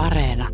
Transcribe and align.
Areena. 0.00 0.48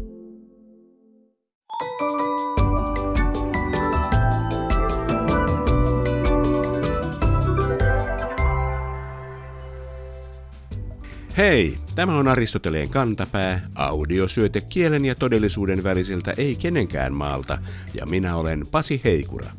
Hei, 11.37 11.79
tämä 11.95 12.19
on 12.19 12.29
Aristoteleen 12.29 12.89
kantapää, 12.89 13.61
audiosyöte 13.75 14.61
kielen 14.61 15.05
ja 15.05 15.15
todellisuuden 15.15 15.85
väliseltä 15.85 16.35
ei 16.37 16.57
kenenkään 16.57 17.13
maalta, 17.13 17.59
ja 17.95 18.07
minä 18.07 18.37
olen 18.37 18.67
Pasi 18.71 19.01
Heikura. 19.05 19.51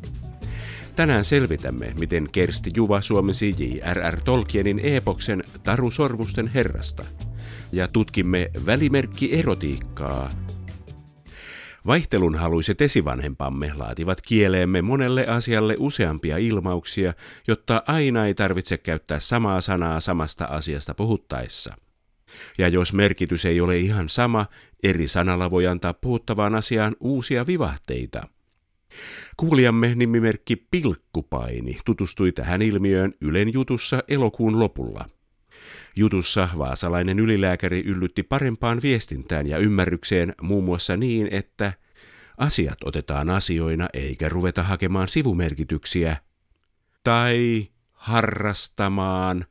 Tänään 0.96 1.24
selvitämme, 1.24 1.92
miten 1.98 2.28
Kersti 2.32 2.70
Juva 2.76 3.00
suomisi 3.00 3.54
J.R.R. 3.58 4.20
Tolkienin 4.20 4.78
epoksen 4.78 5.44
Taru 5.64 5.90
Sormusten 5.90 6.46
herrasta. 6.46 7.04
Ja 7.72 7.88
tutkimme 7.88 8.50
välimerkki 8.66 9.38
erotiikkaa. 9.38 10.30
Vaihtelun 11.86 12.34
haluiset 12.34 12.80
esivanhempamme 12.80 13.72
laativat 13.74 14.20
kieleemme 14.20 14.82
monelle 14.82 15.26
asialle 15.26 15.76
useampia 15.78 16.38
ilmauksia, 16.38 17.14
jotta 17.46 17.82
aina 17.86 18.26
ei 18.26 18.34
tarvitse 18.34 18.78
käyttää 18.78 19.20
samaa 19.20 19.60
sanaa 19.60 20.00
samasta 20.00 20.44
asiasta 20.44 20.94
puhuttaessa. 20.94 21.74
Ja 22.58 22.68
jos 22.68 22.92
merkitys 22.92 23.44
ei 23.44 23.60
ole 23.60 23.78
ihan 23.78 24.08
sama, 24.08 24.46
eri 24.82 25.08
sanalla 25.08 25.50
voi 25.50 25.66
antaa 25.66 25.94
puhuttavaan 25.94 26.54
asiaan 26.54 26.96
uusia 27.00 27.46
vivahteita– 27.46 28.28
Kuulijamme 29.36 29.94
nimimerkki 29.94 30.56
Pilkkupaini 30.56 31.78
tutustui 31.84 32.32
tähän 32.32 32.62
ilmiöön 32.62 33.12
Ylen 33.20 33.52
jutussa 33.52 34.02
elokuun 34.08 34.58
lopulla. 34.58 35.08
Jutussa 35.98 36.48
vaasalainen 36.58 37.18
ylilääkäri 37.18 37.80
yllytti 37.80 38.22
parempaan 38.22 38.82
viestintään 38.82 39.46
ja 39.46 39.58
ymmärrykseen 39.58 40.34
muun 40.42 40.64
muassa 40.64 40.96
niin, 40.96 41.28
että 41.30 41.72
asiat 42.36 42.78
otetaan 42.84 43.30
asioina 43.30 43.88
eikä 43.92 44.28
ruveta 44.28 44.62
hakemaan 44.62 45.08
sivumerkityksiä 45.08 46.16
tai 47.04 47.66
harrastamaan 47.92 49.44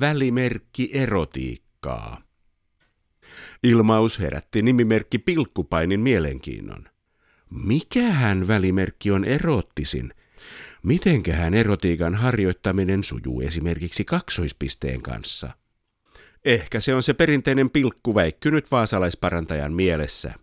välimerkki 0.00 0.90
erotiikkaa. 0.92 2.22
Ilmaus 3.62 4.18
herätti 4.18 4.62
nimimerkki 4.62 5.18
Pilkkupainin 5.18 6.00
mielenkiinnon. 6.00 6.88
Mikähän 7.50 8.48
välimerkki 8.48 9.10
on 9.10 9.24
erottisin? 9.24 10.14
Mitenkähän 10.82 11.54
erotiikan 11.54 12.14
harjoittaminen 12.14 13.04
sujuu 13.04 13.40
esimerkiksi 13.40 14.04
kaksoispisteen 14.04 15.02
kanssa? 15.02 15.61
Ehkä 16.44 16.80
se 16.80 16.94
on 16.94 17.02
se 17.02 17.14
perinteinen 17.14 17.70
pilkku 17.70 18.14
väikkynyt 18.14 18.70
vaasalaisparantajan 18.70 19.72
mielessä. 19.72 20.34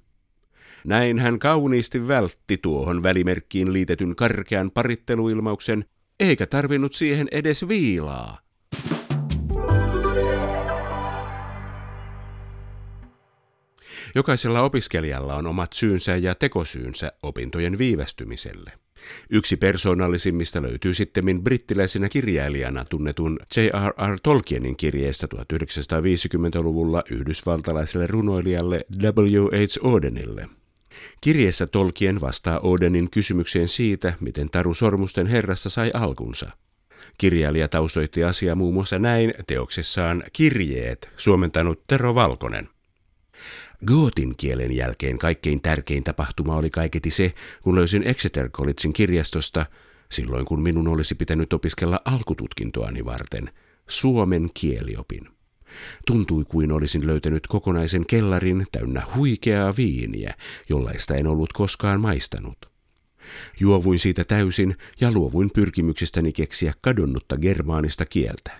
Näin 0.85 1.19
hän 1.19 1.39
kauniisti 1.39 2.07
vältti 2.07 2.57
tuohon 2.57 3.03
välimerkkiin 3.03 3.73
liitetyn 3.73 4.15
karkean 4.15 4.71
paritteluilmauksen, 4.71 5.85
eikä 6.19 6.45
tarvinnut 6.45 6.93
siihen 6.93 7.27
edes 7.31 7.67
viilaa. 7.67 8.39
Jokaisella 14.15 14.61
opiskelijalla 14.61 15.35
on 15.35 15.47
omat 15.47 15.73
syynsä 15.73 16.15
ja 16.15 16.35
tekosyynsä 16.35 17.11
opintojen 17.23 17.77
viivästymiselle. 17.77 18.71
Yksi 19.29 19.57
persoonallisimmista 19.57 20.61
löytyy 20.61 20.93
sitten 20.93 21.43
brittiläisenä 21.43 22.09
kirjailijana 22.09 22.85
tunnetun 22.85 23.39
J.R.R. 23.57 24.19
Tolkienin 24.23 24.77
kirjeestä 24.77 25.27
1950-luvulla 25.35 27.03
yhdysvaltalaiselle 27.11 28.07
runoilijalle 28.07 28.85
W.H. 29.03 29.85
Odenille. 29.85 30.49
Kirjeessä 31.21 31.67
Tolkien 31.67 32.21
vastaa 32.21 32.59
Odenin 32.59 33.09
kysymykseen 33.11 33.67
siitä, 33.67 34.13
miten 34.19 34.49
Taru 34.49 34.73
Sormusten 34.73 35.27
herrassa 35.27 35.69
sai 35.69 35.91
alkunsa. 35.93 36.51
Kirjailija 37.17 37.67
taustoitti 37.67 38.23
asiaa 38.23 38.55
muun 38.55 38.73
muassa 38.73 38.99
näin 38.99 39.33
teoksessaan 39.47 40.23
Kirjeet, 40.33 41.09
suomentanut 41.17 41.83
Tero 41.87 42.15
Valkonen. 42.15 42.69
Gootin 43.87 44.35
kielen 44.37 44.71
jälkeen 44.71 45.17
kaikkein 45.17 45.61
tärkein 45.61 46.03
tapahtuma 46.03 46.55
oli 46.55 46.69
kaiketi 46.69 47.11
se, 47.11 47.33
kun 47.63 47.75
löysin 47.75 48.03
Exeter 48.03 48.49
Collegein 48.49 48.93
kirjastosta, 48.93 49.65
silloin 50.11 50.45
kun 50.45 50.61
minun 50.61 50.87
olisi 50.87 51.15
pitänyt 51.15 51.53
opiskella 51.53 51.99
alkututkintoani 52.05 53.05
varten, 53.05 53.49
suomen 53.87 54.49
kieliopin. 54.53 55.27
Tuntui 56.07 56.45
kuin 56.45 56.71
olisin 56.71 57.07
löytänyt 57.07 57.47
kokonaisen 57.47 58.05
kellarin 58.05 58.67
täynnä 58.71 59.03
huikeaa 59.15 59.73
viiniä, 59.77 60.33
jollaista 60.69 61.15
en 61.15 61.27
ollut 61.27 61.53
koskaan 61.53 62.01
maistanut. 62.01 62.69
Juovuin 63.59 63.99
siitä 63.99 64.23
täysin 64.23 64.75
ja 65.01 65.11
luovuin 65.11 65.49
pyrkimyksestäni 65.53 66.31
keksiä 66.31 66.73
kadonnutta 66.81 67.37
germaanista 67.37 68.05
kieltä. 68.05 68.51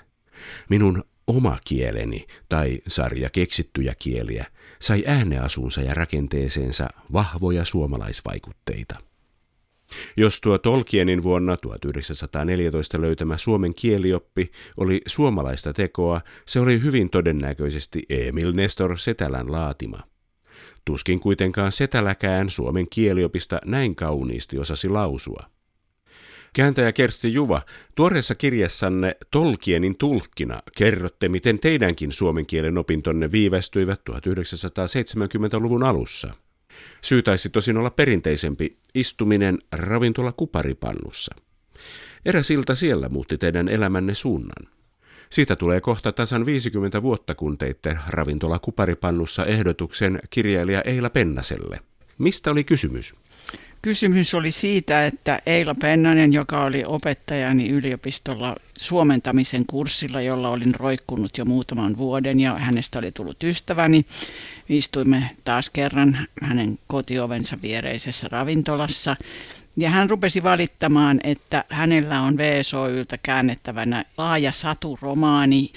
Minun 0.70 1.04
oma 1.30 1.58
kieleni 1.66 2.28
tai 2.50 2.80
sarja 2.88 3.30
keksittyjä 3.30 3.94
kieliä 4.00 4.46
sai 4.80 5.04
ääneasunsa 5.08 5.82
ja 5.82 5.94
rakenteeseensa 5.94 6.88
vahvoja 7.14 7.66
suomalaisvaikutteita. 7.66 8.96
Jos 10.18 10.42
tuo 10.42 10.58
Tolkienin 10.58 11.24
vuonna 11.24 11.58
1914 11.58 13.02
löytämä 13.02 13.38
suomen 13.38 13.74
kielioppi 13.74 14.52
oli 14.78 15.02
suomalaista 15.08 15.74
tekoa, 15.74 16.22
se 16.46 16.60
oli 16.60 16.82
hyvin 16.82 17.10
todennäköisesti 17.10 18.04
Emil 18.10 18.52
Nestor 18.54 19.00
Setälän 19.00 19.52
laatima. 19.52 20.00
Tuskin 20.86 21.20
kuitenkaan 21.20 21.72
Setäläkään 21.72 22.50
suomen 22.50 22.88
kieliopista 22.90 23.62
näin 23.66 23.96
kauniisti 23.96 24.58
osasi 24.58 24.90
lausua. 24.90 25.59
Kääntäjä 26.54 26.92
Kersti 26.92 27.34
Juva, 27.34 27.62
tuoreessa 27.96 28.36
kirjassanne 28.36 29.16
Tolkienin 29.32 29.98
tulkkina 29.98 30.62
kerrotte, 30.78 31.30
miten 31.30 31.60
teidänkin 31.60 32.12
suomen 32.12 32.46
kielen 32.46 32.78
opintonne 32.78 33.32
viivästyivät 33.32 34.02
1970-luvun 34.10 35.84
alussa. 35.84 36.34
Syy 37.02 37.22
taisi 37.22 37.50
tosin 37.50 37.78
olla 37.78 37.90
perinteisempi 37.90 38.78
istuminen 38.96 39.58
ravintola 39.72 40.32
kuparipannussa. 40.32 41.36
Eräs 42.26 42.52
ilta 42.52 42.76
siellä 42.76 43.10
muutti 43.10 43.38
teidän 43.38 43.68
elämänne 43.68 44.14
suunnan. 44.14 44.68
Siitä 45.30 45.56
tulee 45.56 45.82
kohta 45.82 46.12
tasan 46.12 46.46
50 46.46 47.02
vuotta, 47.02 47.36
kun 47.36 47.58
teitte 47.58 47.98
ravintola 48.08 48.60
kuparipannussa 48.60 49.46
ehdotuksen 49.46 50.20
kirjailija 50.30 50.82
Eila 50.82 51.10
Pennaselle. 51.10 51.80
Mistä 52.18 52.52
oli 52.52 52.64
kysymys? 52.64 53.16
Kysymys 53.82 54.34
oli 54.34 54.52
siitä, 54.52 55.06
että 55.06 55.40
Eila 55.46 55.76
Pennanen, 55.76 56.34
joka 56.34 56.64
oli 56.64 56.84
opettajani 56.86 57.70
yliopistolla 57.70 58.56
suomentamisen 58.78 59.66
kurssilla, 59.66 60.22
jolla 60.22 60.50
olin 60.50 60.76
roikkunut 60.76 61.38
jo 61.38 61.46
muutaman 61.46 61.98
vuoden 61.98 62.40
ja 62.40 62.56
hänestä 62.56 63.00
oli 63.00 63.12
tullut 63.12 63.44
ystäväni. 63.44 64.06
Istuimme 64.70 65.30
taas 65.44 65.70
kerran 65.70 66.18
hänen 66.42 66.80
kotiovensa 66.88 67.58
viereisessä 67.62 68.28
ravintolassa. 68.32 69.16
Ja 69.78 69.90
hän 69.90 70.10
rupesi 70.10 70.44
valittamaan, 70.44 71.20
että 71.24 71.64
hänellä 71.70 72.22
on 72.22 72.38
VSOYltä 72.38 73.18
käännettävänä 73.24 74.06
laaja 74.18 74.52
saturomaani, 74.52 75.72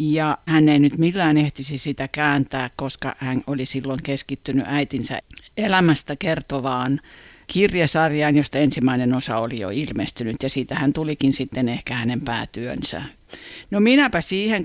ja 0.00 0.38
hän 0.46 0.68
ei 0.68 0.78
nyt 0.78 0.98
millään 0.98 1.38
ehtisi 1.38 1.78
sitä 1.78 2.08
kääntää, 2.08 2.70
koska 2.76 3.14
hän 3.18 3.42
oli 3.46 3.66
silloin 3.66 4.00
keskittynyt 4.02 4.64
äitinsä 4.68 5.18
elämästä 5.56 6.16
kertovaan 6.16 7.00
kirjasarjaan, 7.46 8.36
josta 8.36 8.58
ensimmäinen 8.58 9.14
osa 9.14 9.36
oli 9.36 9.60
jo 9.60 9.70
ilmestynyt 9.70 10.36
ja 10.42 10.48
siitä 10.50 10.74
hän 10.74 10.92
tulikin 10.92 11.32
sitten 11.32 11.68
ehkä 11.68 11.94
hänen 11.94 12.20
päätyönsä. 12.20 13.02
No 13.70 13.80
minäpä 13.80 14.20
siihen 14.20 14.64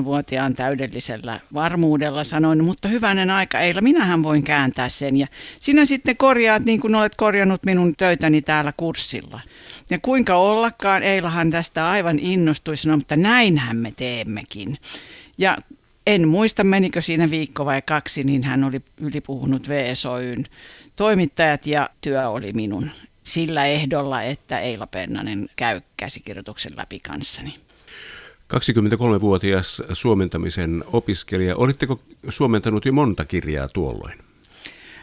23-vuotiaan 0.00 0.54
täydellisellä 0.54 1.40
varmuudella 1.54 2.24
sanoin, 2.24 2.64
mutta 2.64 2.88
hyvänen 2.88 3.30
aika 3.30 3.60
Eila, 3.60 3.80
minähän 3.80 4.22
voin 4.22 4.42
kääntää 4.42 4.88
sen 4.88 5.16
ja 5.16 5.26
sinä 5.60 5.84
sitten 5.84 6.16
korjaat 6.16 6.64
niin 6.64 6.80
kuin 6.80 6.94
olet 6.94 7.14
korjannut 7.14 7.64
minun 7.64 7.94
töitäni 7.96 8.42
täällä 8.42 8.72
kurssilla. 8.76 9.40
Ja 9.90 9.98
kuinka 9.98 10.36
ollakaan, 10.36 11.02
Eilahan 11.02 11.50
tästä 11.50 11.90
aivan 11.90 12.18
innostui 12.18 12.76
sanoa, 12.76 12.96
mutta 12.96 13.16
näinhän 13.16 13.76
me 13.76 13.92
teemmekin. 13.96 14.78
Ja 15.38 15.58
en 16.06 16.28
muista 16.28 16.64
menikö 16.64 17.00
siinä 17.00 17.30
viikko 17.30 17.64
vai 17.64 17.82
kaksi, 17.82 18.24
niin 18.24 18.44
hän 18.44 18.64
oli 18.64 18.80
ylipuhunut 19.00 19.68
VSOYn 19.68 20.46
toimittajat 20.96 21.66
ja 21.66 21.90
työ 22.00 22.28
oli 22.28 22.52
minun 22.52 22.90
sillä 23.22 23.66
ehdolla, 23.66 24.22
että 24.22 24.60
Eila 24.60 24.86
Pennanen 24.86 25.48
käy 25.56 25.80
käsikirjoituksen 25.96 26.72
läpi 26.76 27.00
kanssani. 27.00 27.54
23-vuotias 28.54 29.82
suomentamisen 29.92 30.84
opiskelija, 30.92 31.56
olitteko 31.56 32.00
suomentanut 32.28 32.84
jo 32.84 32.92
monta 32.92 33.24
kirjaa 33.24 33.68
tuolloin? 33.68 34.25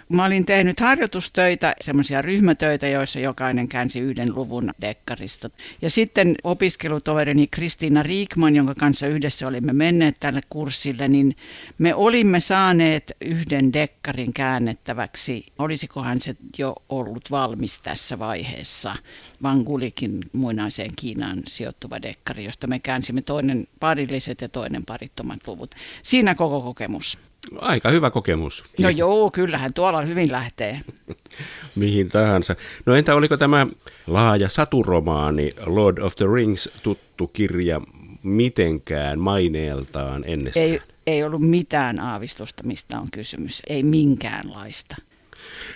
Mä 0.09 0.25
olin 0.25 0.45
tehnyt 0.45 0.79
harjoitustöitä, 0.79 1.75
semmoisia 1.81 2.21
ryhmätöitä, 2.21 2.87
joissa 2.87 3.19
jokainen 3.19 3.67
käänsi 3.67 3.99
yhden 3.99 4.35
luvun 4.35 4.71
dekkarista. 4.81 5.49
Ja 5.81 5.89
sitten 5.89 6.35
opiskelutoverini 6.43 7.47
Kristiina 7.51 8.03
Riikman, 8.03 8.55
jonka 8.55 8.73
kanssa 8.75 9.07
yhdessä 9.07 9.47
olimme 9.47 9.73
menneet 9.73 10.15
tälle 10.19 10.41
kurssille, 10.49 11.07
niin 11.07 11.35
me 11.77 11.95
olimme 11.95 12.39
saaneet 12.39 13.11
yhden 13.21 13.73
dekkarin 13.73 14.33
käännettäväksi. 14.33 15.45
Olisikohan 15.59 16.21
se 16.21 16.35
jo 16.57 16.75
ollut 16.89 17.31
valmis 17.31 17.79
tässä 17.79 18.19
vaiheessa? 18.19 18.95
Van 19.43 19.59
Gulikin 19.59 20.19
muinaiseen 20.33 20.91
Kiinaan 20.95 21.43
sijoittuva 21.47 22.01
dekkari, 22.01 22.45
josta 22.45 22.67
me 22.67 22.79
käänsimme 22.79 23.21
toinen 23.21 23.67
parilliset 23.79 24.41
ja 24.41 24.49
toinen 24.49 24.85
parittomat 24.85 25.47
luvut. 25.47 25.75
Siinä 26.03 26.35
koko 26.35 26.61
kokemus. 26.61 27.17
Aika 27.59 27.89
hyvä 27.89 28.09
kokemus. 28.09 28.65
No 28.79 28.89
joo, 28.89 29.31
kyllähän 29.31 29.73
tuolla 29.73 30.01
hyvin 30.01 30.31
lähtee. 30.31 30.79
Mihin 31.75 32.09
tahansa. 32.09 32.55
No 32.85 32.95
entä 32.95 33.15
oliko 33.15 33.37
tämä 33.37 33.67
laaja 34.07 34.49
saturomaani 34.49 35.53
Lord 35.65 35.97
of 35.97 36.15
the 36.15 36.25
Rings 36.35 36.69
tuttu 36.83 37.27
kirja 37.27 37.81
mitenkään 38.23 39.19
maineeltaan 39.19 40.23
ennestään? 40.27 40.65
Ei, 40.65 40.79
ei 41.07 41.23
ollut 41.23 41.41
mitään 41.41 41.99
aavistusta, 41.99 42.63
mistä 42.63 42.99
on 42.99 43.07
kysymys. 43.11 43.61
Ei 43.67 43.83
minkäänlaista. 43.83 44.95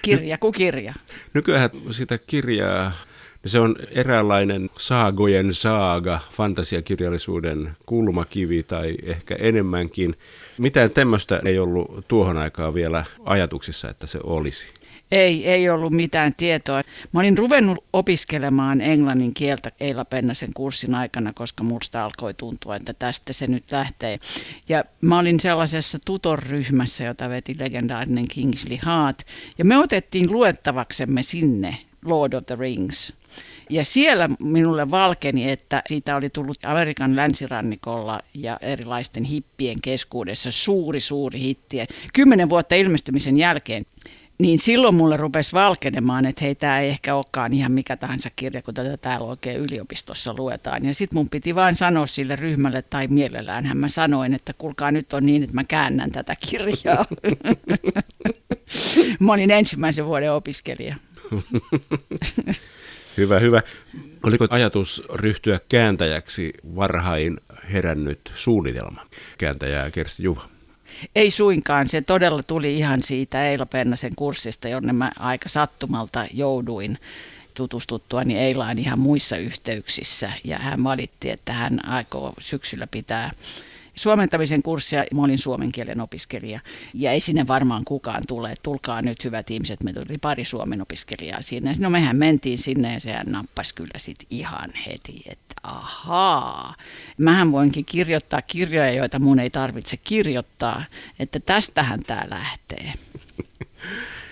Kirja 0.02 0.38
kuin 0.38 0.54
kirja. 0.54 0.94
Nykyään 1.34 1.70
sitä 1.92 2.18
kirjaa 2.18 2.92
se 3.46 3.60
on 3.60 3.76
eräänlainen 3.92 4.70
saagojen 4.78 5.54
saaga, 5.54 6.20
fantasiakirjallisuuden 6.32 7.78
kulmakivi 7.86 8.64
tai 8.64 8.96
ehkä 9.04 9.36
enemmänkin. 9.36 10.16
Mitään 10.60 10.92
tämmöistä 10.92 11.40
ei 11.46 11.60
ollut 11.60 12.08
tuohon 12.08 12.38
aikaan 12.38 12.74
vielä 12.74 13.06
ajatuksissa, 13.26 13.90
että 13.90 14.08
se 14.08 14.20
olisi. 14.24 14.68
Ei, 15.12 15.48
ei 15.48 15.70
ollut 15.70 15.94
mitään 15.94 16.34
tietoa. 16.38 16.82
Mä 17.14 17.20
olin 17.20 17.38
ruvennut 17.38 17.84
opiskelemaan 17.94 18.82
englannin 18.82 19.34
kieltä 19.34 19.72
Eila 19.80 20.06
Pennasen 20.06 20.54
kurssin 20.54 20.96
aikana, 20.96 21.34
koska 21.34 21.64
musta 21.64 22.06
alkoi 22.06 22.34
tuntua, 22.34 22.76
että 22.76 22.94
tästä 22.94 23.34
se 23.34 23.48
nyt 23.48 23.72
lähtee. 23.72 24.20
Ja 24.70 24.84
mä 25.02 25.20
olin 25.20 25.40
sellaisessa 25.40 26.00
tutorryhmässä, 26.06 27.04
jota 27.04 27.30
veti 27.30 27.56
legendaarinen 27.60 28.28
Kingsley 28.28 28.78
Hart. 28.82 29.18
Ja 29.58 29.66
me 29.66 29.78
otettiin 29.78 30.32
luettavaksemme 30.32 31.24
sinne 31.24 31.78
Lord 32.06 32.34
of 32.34 32.46
the 32.46 32.56
Rings. 32.56 33.14
Ja 33.70 33.86
siellä 33.86 34.30
minulle 34.40 34.92
valkeni, 34.92 35.52
että 35.52 35.82
siitä 35.86 36.16
oli 36.16 36.30
tullut 36.30 36.58
Amerikan 36.66 37.16
länsirannikolla 37.16 38.20
ja 38.34 38.58
erilaisten 38.62 39.24
hippien 39.24 39.82
keskuudessa 39.82 40.52
suuri, 40.52 41.00
suuri 41.00 41.40
hitti. 41.40 41.78
Kymmenen 42.14 42.50
vuotta 42.50 42.76
ilmestymisen 42.76 43.38
jälkeen 43.38 43.86
niin 44.40 44.60
silloin 44.60 44.96
mulle 44.96 45.18
rupesi 45.18 45.54
valkenemaan, 45.54 46.26
että 46.26 46.46
hei, 46.46 46.56
tämä 46.56 46.80
ei 46.80 46.90
ehkä 46.90 47.16
olekaan 47.16 47.54
ihan 47.54 47.72
mikä 47.72 47.98
tahansa 47.98 48.30
kirja, 48.36 48.62
kun 48.62 48.74
tätä 48.74 48.98
täällä 48.98 49.28
oikein 49.28 49.60
yliopistossa 49.60 50.34
luetaan. 50.38 50.86
Ja 50.86 50.94
sitten 50.94 51.18
mun 51.20 51.30
piti 51.30 51.56
vain 51.56 51.76
sanoa 51.76 52.08
sille 52.08 52.36
ryhmälle, 52.36 52.82
tai 52.82 53.08
mielellään 53.08 53.78
mä 53.78 53.90
sanoin, 53.90 54.34
että 54.34 54.54
kuulkaa 54.58 54.92
nyt 54.92 55.14
on 55.14 55.26
niin, 55.26 55.44
että 55.44 55.56
mä 55.56 55.64
käännän 55.68 56.12
tätä 56.12 56.36
kirjaa. 56.50 57.06
mä 59.20 59.34
olin 59.34 59.52
ensimmäisen 59.52 60.06
vuoden 60.06 60.34
opiskelija. 60.34 60.96
hyvä, 63.18 63.40
hyvä. 63.40 63.62
Oliko 64.24 64.48
ajatus 64.50 65.04
ryhtyä 65.14 65.60
kääntäjäksi 65.70 66.54
varhain 66.76 67.38
herännyt 67.74 68.20
suunnitelma? 68.36 69.06
Kääntäjää 69.38 69.92
Kersti 69.92 70.24
Juva. 70.24 70.50
Ei 71.16 71.32
suinkaan, 71.32 71.90
se 71.90 72.02
todella 72.02 72.44
tuli 72.44 72.78
ihan 72.78 73.04
siitä 73.04 73.48
Eila 73.48 73.66
Pennasen 73.66 74.16
kurssista, 74.16 74.68
jonne 74.68 74.94
mä 74.94 75.12
aika 75.20 75.50
sattumalta 75.50 76.26
jouduin 76.34 76.98
tutustuttua 77.54 78.24
niin 78.24 78.40
Eilaan 78.40 78.80
ihan 78.80 79.00
muissa 79.00 79.38
yhteyksissä 79.38 80.32
ja 80.44 80.58
hän 80.58 80.84
valitti, 80.84 81.30
että 81.30 81.54
hän 81.54 81.90
aikoo 81.90 82.34
syksyllä 82.40 82.88
pitää 82.88 83.32
suomentamisen 83.98 84.64
kurssia. 84.64 85.06
Mä 85.16 85.22
olin 85.22 85.38
suomen 85.38 85.72
kielen 85.72 86.02
opiskelija 86.02 86.60
ja 86.94 87.12
ei 87.12 87.22
sinne 87.22 87.48
varmaan 87.48 87.86
kukaan 87.86 88.24
tule. 88.28 88.54
Tulkaa 88.64 89.02
nyt 89.02 89.24
hyvät 89.24 89.52
ihmiset, 89.52 89.84
meillä 89.84 90.02
oli 90.10 90.18
pari 90.18 90.46
suomen 90.46 90.82
opiskelijaa 90.82 91.42
siinä. 91.42 91.74
No 91.80 91.90
mehän 91.90 92.16
mentiin 92.16 92.58
sinne 92.58 92.94
ja 92.94 93.00
sehän 93.00 93.26
nappasi 93.30 93.76
kyllä 93.76 93.98
sit 93.98 94.18
ihan 94.30 94.70
heti, 94.88 95.24
että 95.26 95.56
ahaa, 95.64 96.76
mähän 97.18 97.52
voinkin 97.52 97.86
kirjoittaa 97.86 98.42
kirjoja, 98.42 98.92
joita 98.92 99.20
mun 99.20 99.40
ei 99.40 99.50
tarvitse 99.50 99.98
kirjoittaa, 99.98 100.84
että 101.20 101.40
tästähän 101.40 102.00
tämä 102.08 102.24
lähtee. 102.30 102.94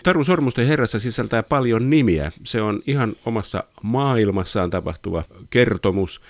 Taru 0.03 0.23
Sormusten 0.23 0.67
herrassa 0.67 0.99
sisältää 0.99 1.43
paljon 1.43 1.89
nimiä. 1.89 2.31
Se 2.43 2.61
on 2.61 2.81
ihan 2.87 3.15
omassa 3.25 3.63
maailmassaan 3.81 4.69
tapahtuva 4.69 5.23
kertomus. 5.49 6.21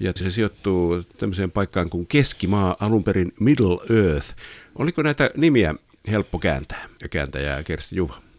Ja 0.00 0.12
se 0.16 0.30
sijoittuu 0.30 1.02
tämmöiseen 1.18 1.50
paikkaan 1.50 1.90
kuin 1.90 2.06
Keskimaa, 2.06 2.76
alun 2.80 3.04
perin 3.04 3.32
Middle 3.40 3.78
Earth. 3.90 4.34
Oliko 4.74 5.02
näitä 5.02 5.30
nimiä 5.36 5.74
helppo 6.10 6.38
kääntää 6.38 6.88
ja 7.02 7.08
kääntäjää 7.08 7.62
Kersti 7.62 7.96
Juva? 7.96 8.31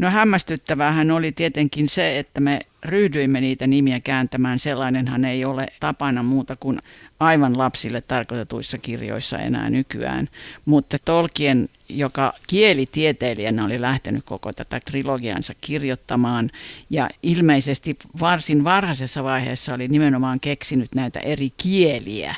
No 0.00 0.10
hämmästyttävähän 0.10 1.10
oli 1.10 1.32
tietenkin 1.32 1.88
se, 1.88 2.18
että 2.18 2.40
me 2.40 2.60
ryhdyimme 2.84 3.40
niitä 3.40 3.66
nimiä 3.66 4.00
kääntämään. 4.00 4.58
Sellainenhan 4.58 5.24
ei 5.24 5.44
ole 5.44 5.66
tapana 5.80 6.22
muuta 6.22 6.56
kuin 6.56 6.78
aivan 7.20 7.58
lapsille 7.58 8.00
tarkoitetuissa 8.00 8.78
kirjoissa 8.78 9.38
enää 9.38 9.70
nykyään. 9.70 10.28
Mutta 10.64 10.96
Tolkien, 11.04 11.68
joka 11.88 12.32
kielitieteilijänä 12.46 13.64
oli 13.64 13.80
lähtenyt 13.80 14.24
koko 14.24 14.52
tätä 14.52 14.80
trilogiansa 14.80 15.54
kirjoittamaan 15.60 16.50
ja 16.90 17.08
ilmeisesti 17.22 17.96
varsin 18.20 18.64
varhaisessa 18.64 19.24
vaiheessa 19.24 19.74
oli 19.74 19.88
nimenomaan 19.88 20.40
keksinyt 20.40 20.94
näitä 20.94 21.20
eri 21.20 21.50
kieliä, 21.56 22.36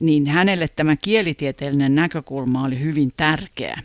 niin 0.00 0.26
hänelle 0.26 0.68
tämä 0.68 0.96
kielitieteellinen 0.96 1.94
näkökulma 1.94 2.64
oli 2.64 2.80
hyvin 2.80 3.12
tärkeä. 3.16 3.78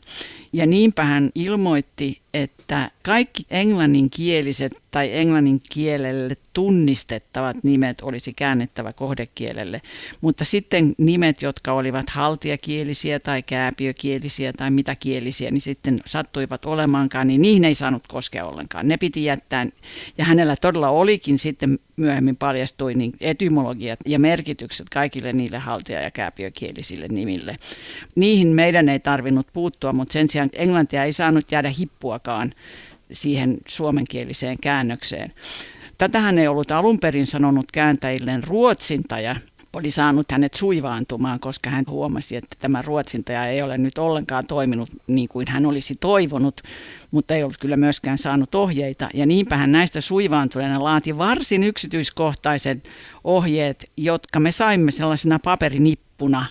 Ja 0.53 0.65
niinpä 0.65 1.03
hän 1.05 1.29
ilmoitti, 1.35 2.21
että 2.43 2.91
kaikki 3.03 3.43
englanninkieliset 3.49 4.73
tai 4.91 5.09
englannin 5.13 5.61
kielelle 5.69 6.37
tunnistettavat 6.53 7.63
nimet 7.63 8.01
olisi 8.01 8.33
käännettävä 8.33 8.93
kohdekielelle, 8.93 9.81
mutta 10.21 10.45
sitten 10.45 10.95
nimet, 10.97 11.41
jotka 11.41 11.73
olivat 11.73 12.09
haltiakielisiä 12.09 13.19
tai 13.19 13.43
kääpiökielisiä 13.43 14.53
tai 14.53 14.71
mitä 14.71 14.95
kielisiä, 14.95 15.51
niin 15.51 15.61
sitten 15.61 15.99
sattuivat 16.05 16.65
olemaankaan, 16.65 17.27
niin 17.27 17.41
niihin 17.41 17.65
ei 17.65 17.75
saanut 17.75 18.07
koskea 18.07 18.45
ollenkaan. 18.45 18.87
Ne 18.87 18.97
piti 18.97 19.23
jättää, 19.23 19.67
ja 20.17 20.25
hänellä 20.25 20.55
todella 20.55 20.89
olikin 20.89 21.39
sitten 21.39 21.79
myöhemmin 21.97 22.35
paljastui 22.35 22.93
niin 22.93 23.13
etymologiat 23.21 23.99
ja 24.05 24.19
merkitykset 24.19 24.89
kaikille 24.89 25.33
niille 25.33 25.57
haltia- 25.57 26.01
ja 26.01 26.11
kääpiökielisille 26.11 27.07
nimille. 27.07 27.55
Niihin 28.15 28.47
meidän 28.47 28.89
ei 28.89 28.99
tarvinnut 28.99 29.47
puuttua, 29.53 29.93
mutta 29.93 30.13
sen 30.13 30.29
sijaan 30.29 30.49
englantia 30.53 31.03
ei 31.03 31.13
saanut 31.13 31.51
jäädä 31.51 31.69
hippuakaan 32.27 32.53
siihen 33.11 33.57
suomenkieliseen 33.67 34.57
käännökseen. 34.61 35.33
Tätähän 35.97 36.37
ei 36.37 36.47
ollut 36.47 36.71
alun 36.71 36.99
perin 36.99 37.25
sanonut 37.25 37.71
kääntäjilleen 37.71 38.43
ruotsintaja, 38.43 39.35
oli 39.73 39.91
saanut 39.91 40.31
hänet 40.31 40.53
suivaantumaan, 40.53 41.39
koska 41.39 41.69
hän 41.69 41.85
huomasi, 41.89 42.35
että 42.35 42.55
tämä 42.59 42.81
ruotsintaja 42.81 43.45
ei 43.45 43.61
ole 43.61 43.77
nyt 43.77 43.97
ollenkaan 43.97 44.47
toiminut 44.47 44.89
niin 45.07 45.29
kuin 45.29 45.45
hän 45.49 45.65
olisi 45.65 45.95
toivonut, 45.99 46.61
mutta 47.11 47.35
ei 47.35 47.43
ollut 47.43 47.57
kyllä 47.57 47.77
myöskään 47.77 48.17
saanut 48.17 48.55
ohjeita. 48.55 49.09
Ja 49.13 49.25
niinpä 49.25 49.57
hän 49.57 49.71
näistä 49.71 50.01
suivaantuneena 50.01 50.83
laati 50.83 51.17
varsin 51.17 51.63
yksityiskohtaiset 51.63 52.89
ohjeet, 53.23 53.85
jotka 53.97 54.39
me 54.39 54.51
saimme 54.51 54.91
sellaisena 54.91 55.39
paperinippuna, 55.39 56.45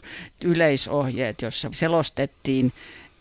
yleisohjeet, 0.45 1.43
jossa 1.43 1.69
selostettiin 1.73 2.73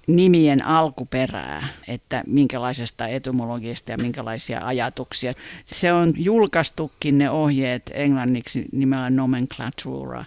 nimien 0.08 0.66
alkuperää, 0.66 1.68
että 1.88 2.24
minkälaisesta 2.28 3.08
etymologiasta 3.08 3.92
ja 3.92 3.98
minkälaisia 3.98 4.62
ajatuksia. 4.64 5.34
Se 5.66 5.94
on 5.94 6.14
julkaistukin 6.18 7.18
ne 7.18 7.30
ohjeet 7.30 7.92
englanniksi 7.94 8.66
nimellä 8.72 9.10
nomenclatura. 9.10 10.26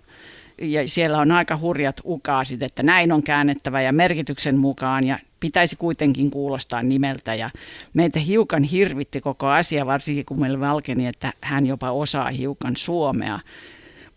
Ja 0.63 0.89
siellä 0.89 1.19
on 1.19 1.33
aika 1.33 1.57
hurjat 1.57 2.01
ukaasit, 2.05 2.63
että 2.63 2.83
näin 2.83 3.13
on 3.13 3.23
käännettävä 3.23 3.81
ja 3.81 3.93
merkityksen 3.93 4.57
mukaan 4.57 5.05
ja 5.05 5.19
pitäisi 5.41 5.77
kuitenkin 5.77 6.31
kuulostaa 6.31 6.83
nimeltä. 6.83 7.35
Ja 7.35 7.51
meitä 7.95 8.21
hiukan 8.21 8.63
hirvitti 8.63 9.21
koko 9.21 9.49
asia, 9.49 9.87
varsinkin 9.87 10.25
kun 10.25 10.41
meillä 10.41 10.61
valkeni, 10.61 11.07
että 11.07 11.33
hän 11.41 11.67
jopa 11.67 11.91
osaa 11.91 12.31
hiukan 12.31 12.77
suomea. 12.77 13.41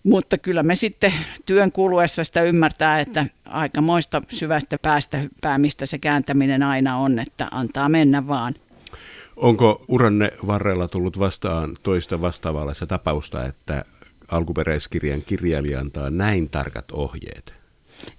Mutta 0.04 0.38
kyllä 0.38 0.64
me 0.64 0.76
sitten 0.76 1.14
työn 1.46 1.72
kuluessa 1.72 2.24
sitä 2.24 2.44
ymmärtää, 2.44 3.00
että 3.00 3.26
aikamoista 3.46 4.22
syvästä 4.30 4.78
päästä 4.82 5.18
hyppäämistä 5.18 5.86
se 5.86 5.98
kääntäminen 5.98 6.64
aina 6.64 6.98
on, 6.98 7.20
että 7.20 7.48
antaa 7.52 7.90
mennä 7.90 8.28
vaan. 8.28 8.54
Onko 9.36 9.86
uranne 9.88 10.32
varrella 10.48 10.88
tullut 10.88 11.20
vastaan 11.20 11.78
toista 11.84 12.22
vastaavallaista 12.22 12.88
tapausta, 12.88 13.46
että 13.46 13.86
alkuperäiskirjan 14.28 15.22
kirjailija 15.22 15.80
antaa 15.80 16.10
näin 16.10 16.50
tarkat 16.50 16.92
ohjeet? 16.92 17.61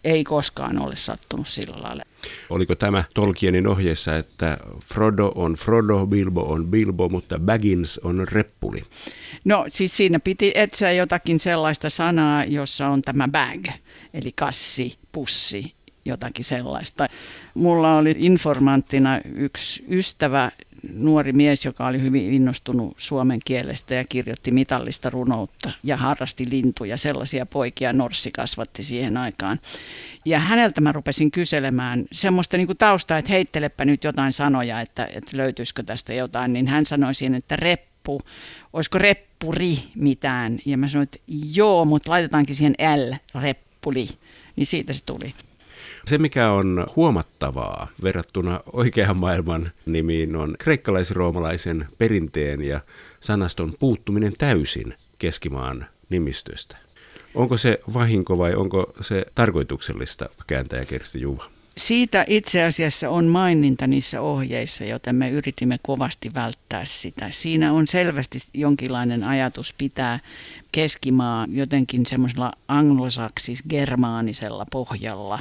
Ei 0.05 0.25
koskaan 0.25 0.79
ole 0.79 0.97
sattunut 0.97 1.49
sillä 1.49 1.83
lailla. 1.83 2.03
Oliko 2.51 2.75
tämä 2.75 3.05
Tolkienin 3.15 3.67
ohjeessa, 3.67 4.17
että 4.17 4.59
Frodo 4.81 5.33
on 5.35 5.55
Frodo, 5.55 6.07
Bilbo 6.07 6.41
on 6.41 6.67
Bilbo, 6.67 7.09
mutta 7.09 7.39
Baggins 7.39 7.99
on 7.99 8.29
Reppuli? 8.33 8.83
No 9.45 9.67
siis 9.69 9.97
siinä 9.97 10.21
piti 10.21 10.53
etsiä 10.55 10.93
jotakin 10.93 11.41
sellaista 11.41 11.91
sanaa, 11.91 12.45
jossa 12.45 12.89
on 12.89 13.03
tämä 13.03 13.29
bag, 13.29 13.67
eli 14.15 14.33
kassi, 14.37 14.97
pussi, 15.13 15.73
jotakin 16.05 16.45
sellaista. 16.45 17.09
Mulla 17.55 17.97
oli 17.97 18.15
informanttina 18.19 19.21
yksi 19.35 19.85
ystävä, 19.91 20.51
nuori 20.95 21.33
mies, 21.33 21.65
joka 21.65 21.87
oli 21.87 22.01
hyvin 22.01 22.33
innostunut 22.33 22.95
suomen 22.97 23.41
kielestä 23.45 23.95
ja 23.95 24.05
kirjoitti 24.05 24.51
mitallista 24.51 25.11
runoutta 25.11 25.71
ja 25.83 25.97
harrasti 25.97 26.51
lintuja. 26.51 26.97
Sellaisia 26.97 27.47
poikia 27.47 27.93
Norssi 27.93 28.31
kasvatti 28.31 28.83
siihen 28.83 29.17
aikaan. 29.17 29.59
Ja 30.25 30.39
häneltä 30.39 30.81
mä 30.81 30.93
rupesin 30.93 31.31
kyselemään 31.31 32.05
semmoista 32.13 32.57
niin 32.57 32.77
taustaa, 32.79 33.19
että 33.19 33.33
heittelepä 33.33 33.85
nyt 33.85 34.05
jotain 34.05 34.33
sanoja, 34.33 34.81
että, 34.81 35.09
että 35.13 35.37
löytyisikö 35.37 35.83
tästä 35.83 36.15
jotain. 36.15 36.53
Niin 36.53 36.69
hän 36.69 36.87
sanoi 36.87 37.15
siihen, 37.15 37.35
että 37.35 37.57
reppu, 37.57 38.21
olisiko 38.73 38.99
reppuri 38.99 39.79
mitään. 39.95 40.59
Ja 40.65 40.79
mä 40.79 40.89
sanoin, 40.89 41.03
että 41.03 41.19
joo, 41.55 41.85
mutta 41.85 42.11
laitetaankin 42.11 42.57
siihen 42.57 42.75
L, 42.97 43.15
reppuli. 43.41 44.09
Niin 44.57 44.67
siitä 44.67 44.93
se 44.93 45.05
tuli. 45.05 45.35
Se, 46.05 46.19
mikä 46.19 46.51
on 46.53 46.87
huomattavaa 46.97 47.89
verrattuna 48.03 48.61
oikean 48.73 49.17
maailman 49.17 49.71
nimiin, 49.87 50.37
on 50.37 50.57
kreikkalais-roomalaisen 50.59 51.87
perinteen 51.99 52.63
ja 52.63 52.81
sanaston 53.21 53.75
puuttuminen 53.81 54.33
täysin 54.39 54.95
keskimaan 55.19 55.87
nimistöstä. 56.09 56.77
Onko 57.35 57.57
se 57.57 57.81
vahinko 57.95 58.39
vai 58.39 58.55
onko 58.55 58.93
se 59.01 59.25
tarkoituksellista, 59.35 60.29
kääntäjä 60.47 60.83
Kersti 60.89 61.21
Juva? 61.21 61.45
Siitä 61.77 62.25
itse 62.29 62.65
asiassa 62.65 63.11
on 63.11 63.27
maininta 63.27 63.87
niissä 63.87 64.21
ohjeissa, 64.21 64.85
joten 64.85 65.15
me 65.15 65.31
yritimme 65.31 65.79
kovasti 65.83 66.35
välttää 66.35 66.85
sitä. 66.85 67.31
Siinä 67.31 67.73
on 67.73 67.87
selvästi 67.87 68.39
jonkinlainen 68.55 69.25
ajatus 69.25 69.75
pitää 69.79 70.19
keskimaa 70.73 71.47
jotenkin 71.51 72.07
semmoisella 72.07 72.53
anglosaksis-germaanisella 72.69 74.67
pohjalla, 74.71 75.39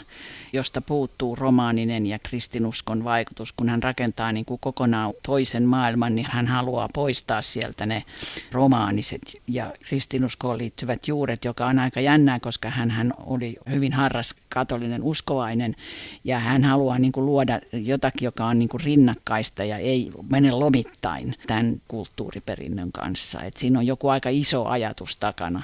josta 0.54 0.82
puuttuu 0.82 1.36
romaaninen 1.36 2.06
ja 2.06 2.20
kristinuskon 2.20 3.04
vaikutus. 3.04 3.52
Kun 3.52 3.70
hän 3.70 3.84
rakentaa 3.84 4.32
niin 4.32 4.46
kuin 4.46 4.60
kokonaan 4.60 5.14
toisen 5.26 5.64
maailman, 5.64 6.16
niin 6.16 6.28
hän 6.30 6.48
haluaa 6.48 6.90
poistaa 6.94 7.42
sieltä 7.42 7.86
ne 7.86 8.04
romaaniset 8.52 9.22
ja 9.48 9.74
kristinuskoon 9.80 10.58
liittyvät 10.58 11.08
juuret, 11.08 11.46
joka 11.46 11.66
on 11.66 11.80
aika 11.80 12.02
jännää, 12.02 12.40
koska 12.40 12.70
hän, 12.70 12.92
hän 12.92 13.14
oli 13.26 13.58
hyvin 13.70 13.94
harras 13.94 14.36
katolinen 14.50 15.04
uskovainen 15.04 15.76
ja 16.24 16.40
hän 16.40 16.64
haluaa 16.64 17.00
niin 17.00 17.12
kuin 17.12 17.26
luoda 17.26 17.62
jotakin, 17.74 18.26
joka 18.26 18.46
on 18.46 18.60
niin 18.60 18.70
kuin 18.70 18.84
rinnakkaista 18.84 19.64
ja 19.64 19.78
ei 19.78 20.12
mene 20.30 20.52
lomittain 20.52 21.36
tämän 21.48 21.82
kulttuuriperinnön 21.88 22.92
kanssa. 22.92 23.42
Et 23.42 23.58
siinä 23.58 23.80
on 23.80 23.88
joku 23.88 24.10
aika 24.10 24.30
iso 24.30 24.66
ajatus 24.66 25.21
takana. 25.22 25.64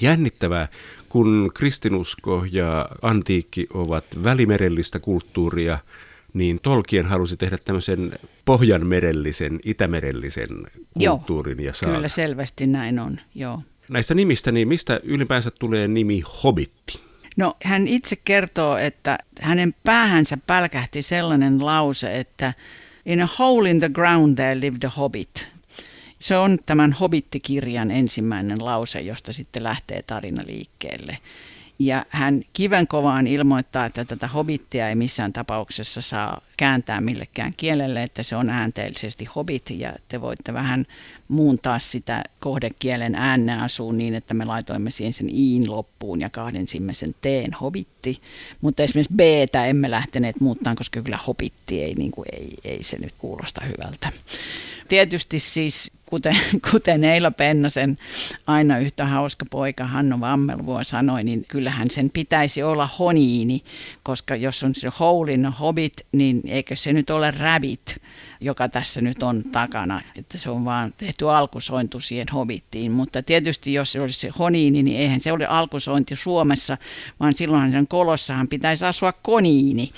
Jännittävää, 0.00 0.68
kun 1.08 1.50
kristinusko 1.54 2.44
ja 2.52 2.88
antiikki 3.02 3.66
ovat 3.74 4.04
välimerellistä 4.24 4.98
kulttuuria, 4.98 5.78
niin 6.34 6.60
Tolkien 6.62 7.06
halusi 7.06 7.36
tehdä 7.36 7.58
tämmöisen 7.64 8.12
pohjanmerellisen, 8.44 9.60
itämerellisen 9.64 10.48
kulttuurin 10.98 11.58
joo, 11.58 11.66
ja 11.66 11.74
saaga. 11.74 11.94
Kyllä 11.94 12.08
selvästi 12.08 12.66
näin 12.66 12.98
on, 12.98 13.20
joo. 13.34 13.62
Näistä 13.88 14.14
nimistä, 14.14 14.52
niin 14.52 14.68
mistä 14.68 15.00
ylipäänsä 15.02 15.50
tulee 15.50 15.88
nimi 15.88 16.22
Hobitti? 16.44 17.00
No 17.36 17.56
hän 17.64 17.88
itse 17.88 18.16
kertoo, 18.24 18.76
että 18.76 19.18
hänen 19.40 19.74
päähänsä 19.84 20.38
pälkähti 20.46 21.02
sellainen 21.02 21.66
lause, 21.66 22.20
että 22.20 22.52
In 23.08 23.20
a 23.20 23.26
hole 23.38 23.70
in 23.70 23.80
the 23.80 23.88
ground 23.88 24.36
there 24.36 24.60
lived 24.60 24.84
a 24.84 24.88
hobbit. 24.88 25.48
Se 26.18 26.36
on 26.36 26.58
tämän 26.66 26.92
Hobittikirjan 26.92 27.90
ensimmäinen 27.90 28.64
lause, 28.64 29.00
josta 29.00 29.32
sitten 29.32 29.64
lähtee 29.64 30.02
tarina 30.02 30.42
liikkeelle. 30.46 31.18
Ja 31.80 32.06
hän 32.08 32.42
kivenkovaan 32.52 33.26
ilmoittaa, 33.26 33.86
että 33.86 34.04
tätä 34.04 34.28
hobittia 34.28 34.88
ei 34.88 34.94
missään 34.94 35.32
tapauksessa 35.32 36.02
saa 36.02 36.40
kääntää 36.56 37.00
millekään 37.00 37.52
kielelle, 37.56 38.02
että 38.02 38.22
se 38.22 38.36
on 38.36 38.50
äänteellisesti 38.50 39.24
hobbit 39.24 39.70
ja 39.70 39.92
te 40.08 40.20
voitte 40.20 40.52
vähän 40.52 40.86
muuntaa 41.28 41.78
sitä 41.78 42.24
kohdekielen 42.40 43.14
ääneasuun 43.14 43.98
niin, 43.98 44.14
että 44.14 44.34
me 44.34 44.44
laitoimme 44.44 44.90
siihen 44.90 45.12
sen 45.12 45.28
iin 45.30 45.70
loppuun 45.70 46.20
ja 46.20 46.30
kahdensimme 46.30 46.94
sen 46.94 47.14
teen 47.20 47.52
hobitti. 47.52 48.20
Mutta 48.60 48.82
esimerkiksi 48.82 49.14
b 49.14 49.20
emme 49.68 49.90
lähteneet 49.90 50.40
muuttaa, 50.40 50.74
koska 50.74 51.02
kyllä 51.02 51.18
hobitti 51.26 51.82
ei, 51.82 51.94
niin 51.94 52.10
kuin, 52.10 52.26
ei, 52.32 52.54
ei 52.64 52.82
se 52.82 52.98
nyt 52.98 53.14
kuulosta 53.18 53.64
hyvältä. 53.64 54.12
Tietysti 54.88 55.38
siis 55.38 55.92
kuten, 56.08 56.36
kuten 56.70 57.04
Eila 57.04 57.30
Pennasen 57.30 57.96
aina 58.46 58.78
yhtä 58.78 59.06
hauska 59.06 59.46
poika 59.50 59.84
Hanno 59.84 60.20
Vammelvuo 60.20 60.84
sanoi, 60.84 61.24
niin 61.24 61.44
kyllähän 61.48 61.90
sen 61.90 62.10
pitäisi 62.10 62.62
olla 62.62 62.88
honiini, 62.98 63.62
koska 64.02 64.36
jos 64.36 64.62
on 64.62 64.74
se 64.74 64.88
houlin 65.00 65.46
hobbit, 65.46 65.92
niin 66.12 66.40
eikö 66.44 66.76
se 66.76 66.92
nyt 66.92 67.10
ole 67.10 67.30
rabbit, 67.30 67.96
joka 68.40 68.68
tässä 68.68 69.00
nyt 69.00 69.22
on 69.22 69.44
takana, 69.52 70.00
että 70.16 70.38
se 70.38 70.50
on 70.50 70.64
vaan 70.64 70.94
tehty 70.98 71.30
alkusointu 71.30 72.00
siihen 72.00 72.26
hobittiin, 72.32 72.92
mutta 72.92 73.22
tietysti 73.22 73.72
jos 73.72 73.92
se 73.92 74.00
olisi 74.00 74.20
se 74.20 74.30
honiini, 74.38 74.82
niin 74.82 75.00
eihän 75.00 75.20
se 75.20 75.32
ole 75.32 75.46
alkusointi 75.46 76.16
Suomessa, 76.16 76.78
vaan 77.20 77.34
silloinhan 77.34 77.72
sen 77.72 77.88
kolossahan 77.88 78.48
pitäisi 78.48 78.84
asua 78.84 79.12
koniini, 79.12 79.92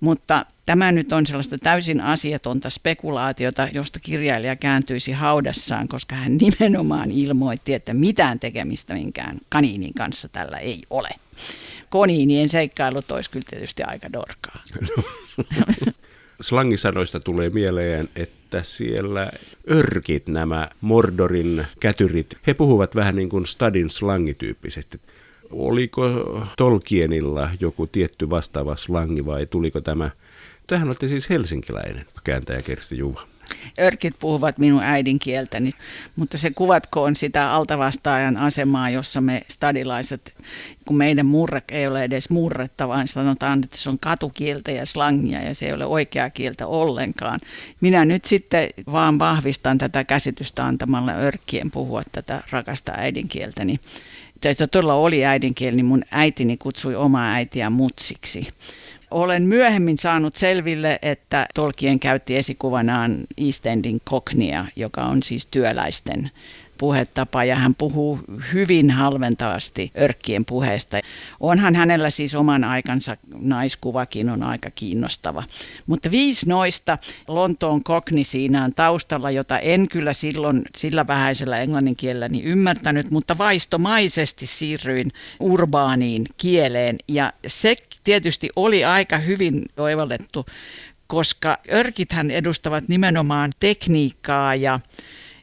mutta 0.00 0.46
Tämä 0.70 0.92
nyt 0.92 1.12
on 1.12 1.26
sellaista 1.26 1.58
täysin 1.58 2.00
asiatonta 2.00 2.70
spekulaatiota, 2.70 3.68
josta 3.72 4.00
kirjailija 4.00 4.56
kääntyisi 4.56 5.12
haudassaan, 5.12 5.88
koska 5.88 6.14
hän 6.14 6.36
nimenomaan 6.36 7.10
ilmoitti, 7.10 7.74
että 7.74 7.94
mitään 7.94 8.40
tekemistä 8.40 8.94
minkään 8.94 9.38
kaniinin 9.48 9.94
kanssa 9.94 10.28
tällä 10.28 10.58
ei 10.58 10.82
ole. 10.90 11.08
Koniinien 11.88 12.48
seikkailut 12.48 13.10
olisi 13.10 13.30
kyllä 13.30 13.46
tietysti 13.50 13.82
aika 13.82 14.12
dorkaa. 14.12 14.62
No. 14.96 15.02
Slangisanoista 16.40 17.20
tulee 17.20 17.50
mieleen, 17.50 18.08
että 18.16 18.62
siellä 18.62 19.32
örkit, 19.70 20.28
nämä 20.28 20.68
Mordorin 20.80 21.66
kätyrit, 21.80 22.34
he 22.46 22.54
puhuvat 22.54 22.94
vähän 22.94 23.16
niin 23.16 23.28
kuin 23.28 23.46
Stadin 23.46 23.90
slangityyppisesti. 23.90 25.00
Oliko 25.50 26.04
Tolkienilla 26.56 27.50
joku 27.60 27.86
tietty 27.86 28.30
vastaava 28.30 28.76
slangi 28.76 29.26
vai 29.26 29.46
tuliko 29.46 29.80
tämä 29.80 30.10
Tähän 30.70 30.88
olette 30.88 31.08
siis 31.08 31.30
helsinkiläinen 31.30 32.06
kääntäjä 32.24 32.60
Kersti 32.64 32.98
Juva. 32.98 33.26
Örkit 33.78 34.18
puhuvat 34.18 34.58
minun 34.58 34.82
äidinkieltäni, 34.82 35.70
mutta 36.16 36.38
se 36.38 36.50
kuvatkoon 36.50 37.16
sitä 37.16 37.52
altavastaajan 37.52 38.36
asemaa, 38.36 38.90
jossa 38.90 39.20
me 39.20 39.42
stadilaiset, 39.48 40.34
kun 40.86 40.96
meidän 40.96 41.26
murre 41.26 41.62
ei 41.72 41.86
ole 41.86 42.04
edes 42.04 42.30
murretta, 42.30 42.88
vaan 42.88 43.08
sanotaan, 43.08 43.60
että 43.64 43.76
se 43.76 43.90
on 43.90 43.98
katukieltä 43.98 44.70
ja 44.70 44.86
slangia 44.86 45.42
ja 45.42 45.54
se 45.54 45.66
ei 45.66 45.72
ole 45.72 45.86
oikeaa 45.86 46.30
kieltä 46.30 46.66
ollenkaan. 46.66 47.40
Minä 47.80 48.04
nyt 48.04 48.24
sitten 48.24 48.68
vaan 48.92 49.18
vahvistan 49.18 49.78
tätä 49.78 50.04
käsitystä 50.04 50.66
antamalla 50.66 51.12
örkkien 51.12 51.70
puhua 51.70 52.02
tätä 52.12 52.42
rakasta 52.50 52.92
äidinkieltäni. 52.96 53.80
Se 54.52 54.66
todella 54.66 54.94
oli 54.94 55.24
äidinkieli, 55.24 55.76
niin 55.76 55.86
mun 55.86 56.04
äitini 56.10 56.56
kutsui 56.56 56.94
omaa 56.94 57.32
äitiä 57.32 57.70
mutsiksi. 57.70 58.48
Olen 59.10 59.42
myöhemmin 59.42 59.98
saanut 59.98 60.36
selville, 60.36 60.98
että 61.02 61.46
Tolkien 61.54 62.00
käytti 62.00 62.36
esikuvanaan 62.36 63.16
East 63.46 63.66
Endin 63.66 64.00
koknia, 64.04 64.64
joka 64.76 65.02
on 65.02 65.22
siis 65.22 65.46
työläisten 65.46 66.30
puhetapa 66.80 67.44
ja 67.44 67.56
hän 67.56 67.74
puhuu 67.74 68.18
hyvin 68.52 68.90
halventavasti 68.90 69.90
örkkien 70.00 70.44
puheesta. 70.44 70.98
Onhan 71.40 71.74
hänellä 71.76 72.10
siis 72.10 72.34
oman 72.34 72.64
aikansa 72.64 73.16
naiskuvakin 73.40 74.30
on 74.30 74.42
aika 74.42 74.70
kiinnostava. 74.70 75.44
Mutta 75.86 76.10
viisi 76.10 76.48
noista 76.48 76.98
Lontoon 77.28 77.84
kokni 77.84 78.24
siinä 78.24 78.64
on 78.64 78.74
taustalla, 78.74 79.30
jota 79.30 79.58
en 79.58 79.88
kyllä 79.88 80.12
silloin 80.12 80.62
sillä 80.76 81.06
vähäisellä 81.06 81.58
englannin 81.58 81.96
kielelläni 81.96 82.42
ymmärtänyt, 82.42 83.10
mutta 83.10 83.38
vaistomaisesti 83.38 84.46
siirryin 84.46 85.12
urbaaniin 85.40 86.26
kieleen 86.36 86.96
ja 87.08 87.32
se 87.46 87.76
tietysti 88.10 88.50
oli 88.56 88.84
aika 88.84 89.18
hyvin 89.18 89.64
oivallettu, 89.76 90.46
koska 91.06 91.58
örkithän 91.72 92.30
edustavat 92.30 92.88
nimenomaan 92.88 93.52
tekniikkaa 93.60 94.54
ja 94.54 94.80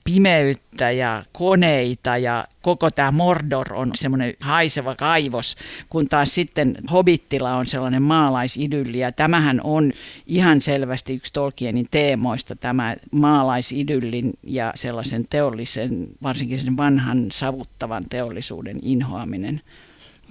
pimeyttä 0.04 0.92
ja 0.92 1.24
koneita 1.32 2.18
ja 2.18 2.48
koko 2.62 2.92
tämä 2.92 3.12
Mordor 3.12 3.74
on 3.74 3.92
semmoinen 3.96 4.34
haiseva 4.40 4.96
kaivos, 4.96 5.56
kun 5.90 6.10
taas 6.10 6.36
sitten 6.36 6.78
Hobittila 6.92 7.56
on 7.56 7.68
sellainen 7.68 8.02
maalaisidylli 8.02 9.00
ja 9.00 9.12
tämähän 9.12 9.62
on 9.64 9.92
ihan 10.28 10.62
selvästi 10.62 11.14
yksi 11.14 11.34
Tolkienin 11.34 11.88
teemoista, 11.92 12.56
tämä 12.56 12.96
maalaisydyllin 13.12 14.34
ja 14.44 14.72
sellaisen 14.76 15.26
teollisen, 15.30 16.08
varsinkin 16.24 16.60
sen 16.60 16.78
vanhan 16.78 17.28
savuttavan 17.32 18.06
teollisuuden 18.10 18.80
inhoaminen. 18.82 19.62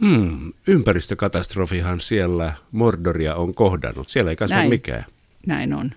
Hmm, 0.00 0.52
ympäristökatastrofihan 0.66 2.00
siellä 2.00 2.52
Mordoria 2.72 3.34
on 3.34 3.54
kohdannut. 3.54 4.08
Siellä 4.08 4.30
ei 4.30 4.36
kasva 4.36 4.56
Näin. 4.56 4.68
mikään. 4.68 5.04
Näin 5.46 5.74
on. 5.74 5.90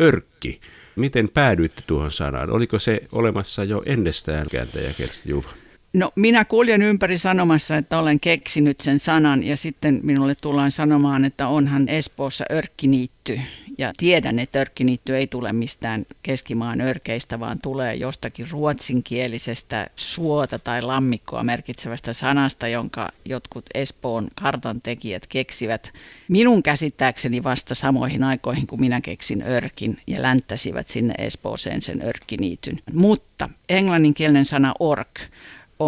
Örkki. 0.00 0.60
Miten 0.96 1.28
päädyitte 1.28 1.82
tuohon 1.86 2.12
sanaan? 2.12 2.50
Oliko 2.50 2.78
se 2.78 3.00
olemassa 3.12 3.64
jo 3.64 3.82
ennestään 3.86 4.46
kääntäjä 4.50 4.92
Kersti 4.92 5.30
Juva? 5.30 5.48
No 5.92 6.10
minä 6.16 6.44
kuljen 6.44 6.82
ympäri 6.82 7.18
sanomassa, 7.18 7.76
että 7.76 7.98
olen 7.98 8.20
keksinyt 8.20 8.80
sen 8.80 9.00
sanan 9.00 9.44
ja 9.44 9.56
sitten 9.56 10.00
minulle 10.02 10.34
tullaan 10.34 10.72
sanomaan, 10.72 11.24
että 11.24 11.48
onhan 11.48 11.88
Espoossa 11.88 12.44
örkkiniitty. 12.52 13.40
Ja 13.78 13.92
tiedän, 13.96 14.38
että 14.38 14.58
örkkiniitty 14.58 15.16
ei 15.16 15.26
tule 15.26 15.52
mistään 15.52 16.06
keskimaan 16.22 16.80
örkeistä, 16.80 17.40
vaan 17.40 17.58
tulee 17.62 17.94
jostakin 17.94 18.50
ruotsinkielisestä 18.50 19.86
suota 19.96 20.58
tai 20.58 20.82
lammikkoa 20.82 21.42
merkitsevästä 21.42 22.12
sanasta, 22.12 22.68
jonka 22.68 23.08
jotkut 23.24 23.64
Espoon 23.74 24.28
kartantekijät 24.42 25.26
keksivät 25.26 25.92
minun 26.28 26.62
käsittääkseni 26.62 27.42
vasta 27.42 27.74
samoihin 27.74 28.24
aikoihin, 28.24 28.66
kun 28.66 28.80
minä 28.80 29.00
keksin 29.00 29.42
örkin 29.42 29.98
ja 30.06 30.22
länttäsivät 30.22 30.88
sinne 30.88 31.14
Espooseen 31.18 31.82
sen 31.82 32.02
örkkiniityn. 32.02 32.80
Mutta 32.92 33.48
englanninkielinen 33.68 34.46
sana 34.46 34.74
ork 34.80 35.20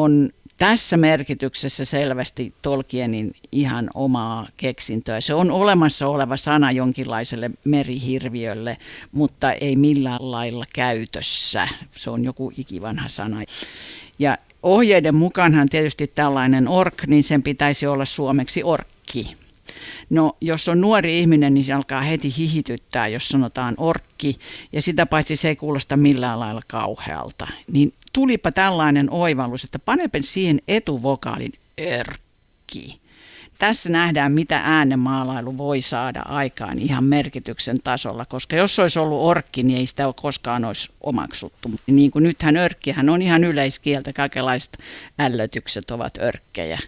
on 0.03 0.31
tässä 0.57 0.97
merkityksessä 0.97 1.85
selvästi 1.85 2.55
Tolkienin 2.63 3.33
ihan 3.53 3.91
omaa 3.95 4.47
keksintöä. 4.57 5.21
Se 5.21 5.35
on 5.35 5.51
olemassa 5.51 6.07
oleva 6.07 6.37
sana 6.37 6.73
jonkinlaiselle 6.73 7.51
merihirviölle, 7.65 8.77
mutta 9.13 9.53
ei 9.53 9.77
millään 9.77 10.31
lailla 10.31 10.65
käytössä. 10.73 11.69
Se 11.95 12.11
on 12.11 12.25
joku 12.25 12.53
ikivanha 12.57 13.09
sana. 13.09 13.43
Ja 14.19 14.39
ohjeiden 14.63 15.15
mukaanhan 15.15 15.69
tietysti 15.69 16.07
tällainen 16.07 16.69
ork, 16.69 17.07
niin 17.07 17.25
sen 17.25 17.43
pitäisi 17.43 17.87
olla 17.87 18.05
suomeksi 18.05 18.63
orkki. 18.63 19.37
No, 20.11 20.37
jos 20.41 20.69
on 20.69 20.81
nuori 20.81 21.21
ihminen, 21.21 21.55
niin 21.55 21.65
se 21.65 21.73
alkaa 21.73 22.01
heti 22.01 22.35
hihityttää, 22.37 23.09
jos 23.09 23.29
sanotaan 23.29 23.75
orkki, 23.77 24.39
ja 24.73 24.83
sitä 24.83 25.07
paitsi 25.07 25.37
se 25.37 25.49
ei 25.49 25.57
kuulosta 25.57 25.97
millään 25.97 26.41
lailla 26.41 26.63
kauhealta. 26.67 27.47
Niin 27.73 27.93
tulipa 28.15 28.53
tällainen 28.53 29.11
oivallus, 29.11 29.65
että 29.65 29.79
panepen 29.79 30.23
siihen 30.23 30.61
etuvokaalin 30.69 31.53
örkki. 31.81 33.01
Tässä 33.59 33.89
nähdään, 33.89 34.33
mitä 34.33 34.61
äänenmaalailu 34.65 35.59
voi 35.59 35.83
saada 35.83 36.21
aikaan 36.21 36.79
ihan 36.79 37.05
merkityksen 37.05 37.77
tasolla, 37.85 38.25
koska 38.25 38.57
jos 38.57 38.79
olisi 38.79 38.99
ollut 38.99 39.23
orkki, 39.23 39.63
niin 39.63 39.79
ei 39.79 39.87
sitä 39.87 40.07
ole 40.07 40.15
koskaan 40.23 40.65
olisi 40.65 40.91
omaksuttu. 41.01 41.71
Niin 41.87 42.11
kuin 42.11 42.23
nythän 42.23 42.57
örkkihän 42.57 43.09
on 43.09 43.23
ihan 43.23 43.45
yleiskieltä, 43.45 44.13
kaikenlaiset 44.13 44.79
ällötykset 45.19 45.91
ovat 45.91 46.19
örkkejä. 46.19 46.79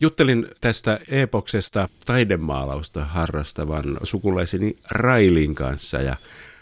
Juttelin 0.00 0.46
tästä 0.60 1.00
epoksesta 1.08 1.88
taidemaalausta 2.06 3.04
harrastavan 3.04 3.84
sukulaiseni 4.02 4.78
Railin 4.90 5.54
kanssa 5.54 5.98
ja 5.98 6.16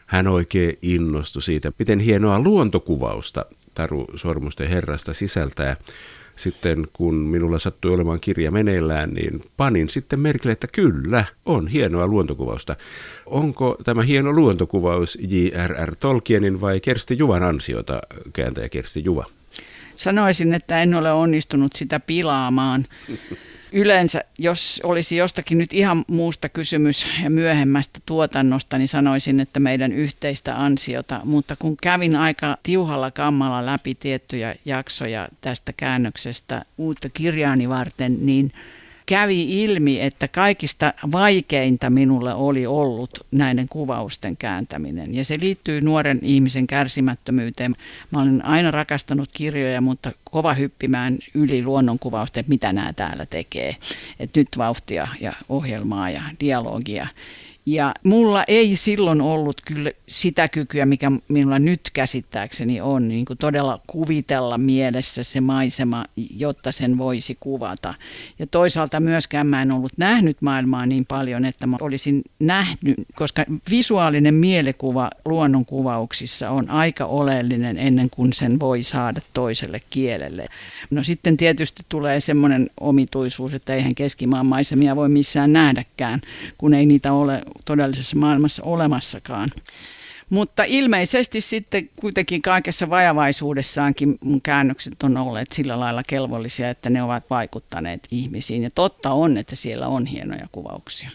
hän 0.07 0.29
oikein 0.29 0.79
innostui 0.83 1.43
siitä, 1.43 1.73
miten 1.79 1.99
hienoa 2.01 2.41
luontokuvausta 2.41 3.45
Taru 3.75 4.07
Sormusten 4.15 4.69
herrasta 4.69 5.15
sisältää. 5.15 5.77
Sitten 6.37 6.85
kun 6.93 7.15
minulla 7.15 7.59
sattui 7.59 7.95
olemaan 7.95 8.21
kirja 8.21 8.51
meneillään, 8.51 9.11
niin 9.11 9.43
panin 9.57 9.89
sitten 9.89 10.21
merkille, 10.21 10.53
että 10.53 10.67
kyllä, 10.67 11.25
on 11.47 11.69
hienoa 11.69 12.07
luontokuvausta. 12.07 12.77
Onko 13.27 13.77
tämä 13.85 14.03
hieno 14.03 14.33
luontokuvaus 14.33 15.19
J.R.R. 15.29 15.97
Tolkienin 15.97 16.61
vai 16.61 16.81
Kersti 16.81 17.19
Juvan 17.19 17.43
ansiota, 17.43 18.01
kääntäjä 18.33 18.69
Kersti 18.69 19.05
Juva? 19.05 19.25
Sanoisin, 19.97 20.55
että 20.55 20.83
en 20.83 20.95
ole 20.95 21.13
onnistunut 21.13 21.73
sitä 21.73 22.01
pilaamaan. 22.01 22.87
Yleensä, 23.79 24.25
jos 24.39 24.81
olisi 24.85 25.17
jostakin 25.17 25.59
nyt 25.59 25.73
ihan 25.73 26.05
muusta 26.09 26.49
kysymys 26.49 27.07
ja 27.23 27.31
myöhemmästä 27.31 28.01
tuotannosta, 28.07 28.79
niin 28.79 28.89
sanoisin, 28.89 29.41
että 29.41 29.61
meidän 29.61 29.93
yhteistä 29.93 30.59
ansiota. 30.59 31.21
Mutta 31.25 31.57
kun 31.57 31.77
kävin 31.83 32.17
aika 32.17 32.57
tiuhalla 32.63 33.11
kammalla 33.11 33.67
läpi 33.67 33.95
tiettyjä 33.95 34.55
jaksoja 34.65 35.29
tästä 35.41 35.73
käännöksestä 35.77 36.63
uutta 36.79 37.09
kirjaani 37.09 37.69
varten, 37.69 38.27
niin 38.27 38.53
kävi 39.07 39.63
ilmi, 39.65 40.01
että 40.01 40.29
kaikista 40.29 40.93
vaikeinta 41.13 41.91
minulle 41.91 42.35
oli 42.35 42.67
ollut 42.67 43.11
näiden 43.31 43.69
kuvausten 43.69 44.37
kääntäminen. 44.37 45.15
Ja 45.15 45.25
se 45.25 45.37
liittyy 45.41 45.81
nuoren 45.81 46.19
ihmisen 46.23 46.67
kärsimättömyyteen. 46.67 47.77
Mä 48.11 48.23
olen 48.23 48.45
aina 48.45 48.71
rakastanut 48.71 49.29
kirjoja, 49.33 49.81
mutta 49.81 50.13
kova 50.25 50.55
hyppimään 50.55 51.19
yli 51.35 51.63
luonnonkuvausten, 51.63 52.45
mitä 52.49 52.73
nämä 52.73 52.93
täällä 52.93 53.27
tekee. 53.27 53.77
Et 54.21 54.31
nyt 54.37 54.49
vauhtia 54.59 55.09
ja 55.21 55.33
ohjelmaa 55.49 56.11
ja 56.11 56.23
dialogia. 56.41 57.09
Ja 57.67 57.95
mulla 58.05 58.45
ei 58.49 58.77
silloin 58.77 59.21
ollut 59.21 59.61
kyllä 59.65 59.91
sitä 60.09 60.49
kykyä, 60.49 60.87
mikä 60.87 61.13
minulla 61.29 61.59
nyt 61.59 61.81
käsittääkseni 61.93 62.81
on, 62.81 63.09
niin 63.09 63.25
kuin 63.25 63.39
todella 63.39 63.81
kuvitella 63.87 64.59
mielessä 64.59 65.25
se 65.25 65.41
maisema, 65.41 66.05
jotta 66.31 66.73
sen 66.73 66.99
voisi 66.99 67.37
kuvata. 67.41 67.95
Ja 68.39 68.47
toisaalta 68.47 69.01
myöskään 69.01 69.47
mä 69.47 69.63
en 69.63 69.73
ollut 69.73 69.93
nähnyt 69.97 70.43
maailmaa 70.43 70.87
niin 70.87 71.07
paljon, 71.07 71.45
että 71.45 71.67
mä 71.67 71.77
olisin 71.81 72.23
nähnyt, 72.39 72.95
koska 73.15 73.45
visuaalinen 73.71 74.35
mielikuva 74.35 75.11
luonnonkuvauksissa 75.25 76.51
on 76.51 76.71
aika 76.71 77.05
oleellinen 77.05 77.79
ennen 77.79 78.11
kuin 78.11 78.33
sen 78.33 78.61
voi 78.61 78.83
saada 78.83 79.21
toiselle 79.33 79.81
kielelle. 79.91 80.47
No 80.91 81.05
sitten 81.05 81.37
tietysti 81.37 81.83
tulee 81.89 82.21
semmoinen 82.21 82.71
omituisuus, 82.81 83.55
että 83.55 83.75
eihän 83.75 83.95
keskimaan 83.95 84.47
maisemia 84.47 84.97
voi 84.97 85.09
missään 85.09 85.53
nähdäkään, 85.53 86.21
kun 86.59 86.75
ei 86.75 86.87
niitä 86.87 87.13
ole 87.13 87.43
todellisessa 87.65 88.17
maailmassa 88.17 88.63
olemassakaan. 88.63 89.53
Mutta 90.31 90.65
ilmeisesti 90.65 91.41
sitten 91.41 91.91
kuitenkin 91.97 92.43
kaikessa 92.43 92.91
vajavaisuudessaankin 92.91 94.19
mun 94.21 94.43
käännökset 94.43 95.03
on 95.03 95.17
olleet 95.17 95.53
sillä 95.53 95.81
lailla 95.81 96.03
kelvollisia, 96.03 96.71
että 96.71 96.91
ne 96.91 97.03
ovat 97.03 97.31
vaikuttaneet 97.31 98.01
ihmisiin. 98.11 98.63
Ja 98.63 98.71
totta 98.75 99.11
on, 99.11 99.39
että 99.39 99.57
siellä 99.57 99.87
on 99.87 100.07
hienoja 100.07 100.49
kuvauksia. 100.53 101.11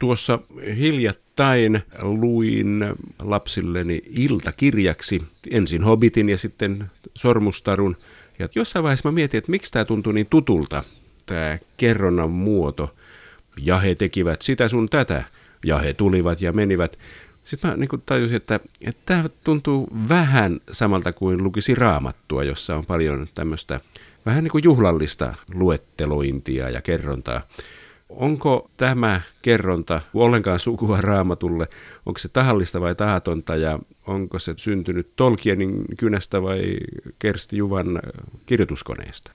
Tuossa 0.00 0.38
hiljattain 0.78 1.82
luin 2.02 2.84
lapsilleni 3.18 4.02
iltakirjaksi 4.10 5.22
ensin 5.50 5.84
Hobbitin 5.84 6.28
ja 6.28 6.38
sitten 6.38 6.90
Sormustarun. 7.14 7.96
Ja 8.38 8.48
jossain 8.54 8.82
vaiheessa 8.82 9.08
mä 9.08 9.12
mietin, 9.12 9.38
että 9.38 9.50
miksi 9.50 9.72
tämä 9.72 9.84
tuntuu 9.84 10.12
niin 10.12 10.26
tutulta, 10.26 10.84
tämä 11.26 11.58
kerronnan 11.76 12.30
muoto. 12.30 12.94
Ja 13.60 13.78
he 13.78 13.94
tekivät 13.94 14.42
sitä 14.42 14.68
sun 14.68 14.88
tätä 14.88 15.24
ja 15.64 15.78
he 15.78 15.94
tulivat 15.94 16.40
ja 16.40 16.52
menivät. 16.52 16.98
Sitten 17.44 17.70
mä 17.70 17.76
niin 17.76 18.02
tajusin, 18.06 18.36
että, 18.36 18.60
että 18.84 19.02
tämä 19.06 19.24
tuntuu 19.44 19.88
vähän 20.08 20.60
samalta 20.72 21.12
kuin 21.12 21.44
lukisi 21.44 21.74
raamattua, 21.74 22.44
jossa 22.44 22.76
on 22.76 22.86
paljon 22.86 23.26
tämmöistä 23.34 23.80
vähän 24.26 24.44
niin 24.44 24.52
kuin 24.52 24.64
juhlallista 24.64 25.34
luettelointia 25.54 26.70
ja 26.70 26.82
kerrontaa. 26.82 27.40
Onko 28.08 28.70
tämä 28.76 29.20
kerronta 29.42 30.00
ollenkaan 30.14 30.60
sukua 30.60 31.00
raamatulle? 31.00 31.68
Onko 32.06 32.18
se 32.18 32.28
tahallista 32.28 32.80
vai 32.80 32.94
tahatonta 32.94 33.56
ja 33.56 33.78
onko 34.06 34.38
se 34.38 34.54
syntynyt 34.56 35.12
Tolkienin 35.16 35.84
kynästä 35.96 36.42
vai 36.42 36.76
Kersti 37.18 37.56
Juvan 37.56 38.00
kirjoituskoneesta? 38.46 39.32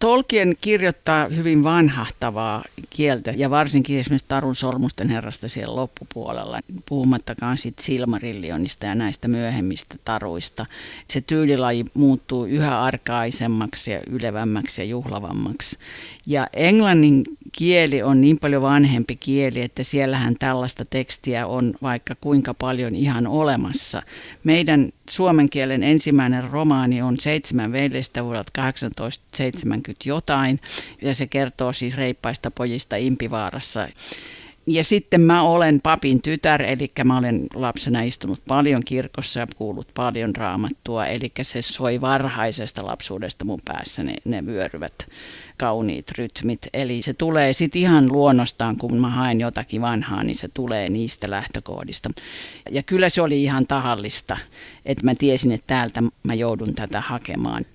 Tolkien 0.00 0.56
kirjoittaa 0.60 1.28
hyvin 1.28 1.64
vanhahtavaa 1.64 2.64
kieltä 2.90 3.32
ja 3.36 3.50
varsinkin 3.50 3.98
esimerkiksi 3.98 4.28
Tarun 4.28 4.56
sormusten 4.56 5.08
herrasta 5.08 5.48
siellä 5.48 5.76
loppupuolella, 5.76 6.60
puhumattakaan 6.88 7.58
siitä 7.58 7.82
Silmarillionista 7.82 8.86
ja 8.86 8.94
näistä 8.94 9.28
myöhemmistä 9.28 9.96
taruista. 10.04 10.66
Se 11.08 11.20
tyylilaji 11.20 11.84
muuttuu 11.94 12.44
yhä 12.44 12.82
arkaisemmaksi 12.82 13.90
ja 13.90 14.00
ylevämmäksi 14.10 14.80
ja 14.80 14.84
juhlavammaksi. 14.84 15.78
Ja 16.26 16.46
englannin 16.52 17.24
kieli 17.52 18.02
on 18.02 18.20
niin 18.20 18.38
paljon 18.38 18.62
vanhempi 18.62 19.16
kieli, 19.16 19.60
että 19.60 19.82
siellähän 19.82 20.34
tällaista 20.38 20.84
tekstiä 20.84 21.46
on 21.46 21.74
vaikka 21.82 22.14
kuinka 22.20 22.54
paljon 22.54 22.94
ihan 22.94 23.26
olemassa. 23.26 24.02
Meidän 24.44 24.92
suomen 25.10 25.50
kielen 25.50 25.82
ensimmäinen 25.82 26.50
romaani 26.50 27.02
on 27.02 27.16
Seitsemän 27.18 27.72
veljestä 27.72 28.24
vuodelta 28.24 28.50
1870 28.54 29.92
jotain, 30.04 30.60
ja 31.02 31.14
se 31.14 31.26
kertoo 31.26 31.72
siis 31.72 31.96
reippaista 31.96 32.50
pojista 32.50 32.96
Impivaarassa. 32.96 33.88
Ja 34.66 34.84
sitten 34.84 35.20
mä 35.20 35.42
olen 35.42 35.80
papin 35.80 36.22
tytär, 36.22 36.62
eli 36.62 36.92
mä 37.04 37.18
olen 37.18 37.46
lapsena 37.54 38.02
istunut 38.02 38.42
paljon 38.48 38.82
kirkossa 38.84 39.40
ja 39.40 39.46
kuullut 39.56 39.88
paljon 39.94 40.36
raamattua, 40.36 41.06
eli 41.06 41.32
se 41.42 41.62
soi 41.62 42.00
varhaisesta 42.00 42.86
lapsuudesta 42.86 43.44
mun 43.44 43.60
päässä 43.64 44.02
ne, 44.02 44.14
ne 44.24 44.46
vyöryvät 44.46 45.06
kauniit 45.60 46.10
rytmit. 46.18 46.66
Eli 46.72 47.02
se 47.02 47.14
tulee 47.14 47.52
sitten 47.52 47.82
ihan 47.82 48.12
luonnostaan, 48.12 48.76
kun 48.76 49.00
mä 49.00 49.08
haen 49.08 49.40
jotakin 49.40 49.82
vanhaa, 49.82 50.22
niin 50.22 50.38
se 50.38 50.48
tulee 50.48 50.88
niistä 50.88 51.30
lähtökohdista. 51.30 52.10
Ja 52.70 52.82
kyllä 52.82 53.08
se 53.08 53.22
oli 53.22 53.42
ihan 53.42 53.66
tahallista, 53.66 54.36
että 54.86 55.04
mä 55.04 55.14
tiesin, 55.14 55.52
että 55.52 55.66
täältä 55.66 56.02
mä 56.22 56.34
joudun 56.34 56.74
tätä 56.74 57.00
hakemaan. 57.00 57.66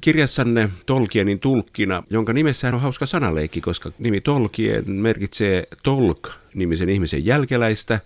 Kirjassanne 0.00 0.68
Tolkienin 0.86 1.40
tulkkina, 1.40 2.02
jonka 2.10 2.32
nimessään 2.32 2.74
on 2.74 2.80
hauska 2.80 3.06
sanaleikki, 3.06 3.60
koska 3.60 3.92
nimi 3.98 4.20
Tolkien 4.20 4.90
merkitsee 4.90 5.64
Tolk-nimisen 5.82 6.88
ihmisen 6.88 7.26
jälkeläistä 7.26 8.00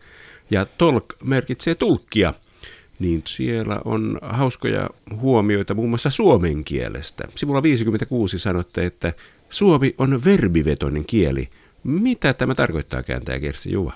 ja 0.51 0.67
Tolk 0.79 1.05
merkitsee 1.25 1.75
tulkkia 1.75 2.35
niin 3.03 3.23
siellä 3.27 3.81
on 3.85 4.19
hauskoja 4.23 4.91
huomioita 5.21 5.75
muun 5.75 5.89
muassa 5.89 6.11
suomen 6.11 6.65
kielestä. 6.65 7.25
Sivulla 7.35 7.63
56 7.63 8.39
sanotte, 8.39 8.87
että 8.87 9.13
suomi 9.51 9.95
on 9.99 10.21
verbivetoinen 10.25 11.05
kieli. 11.07 11.49
Mitä 11.85 12.35
tämä 12.35 12.55
tarkoittaa 12.55 13.03
kääntää 13.03 13.41
Kersi 13.41 13.73
Juva? 13.73 13.93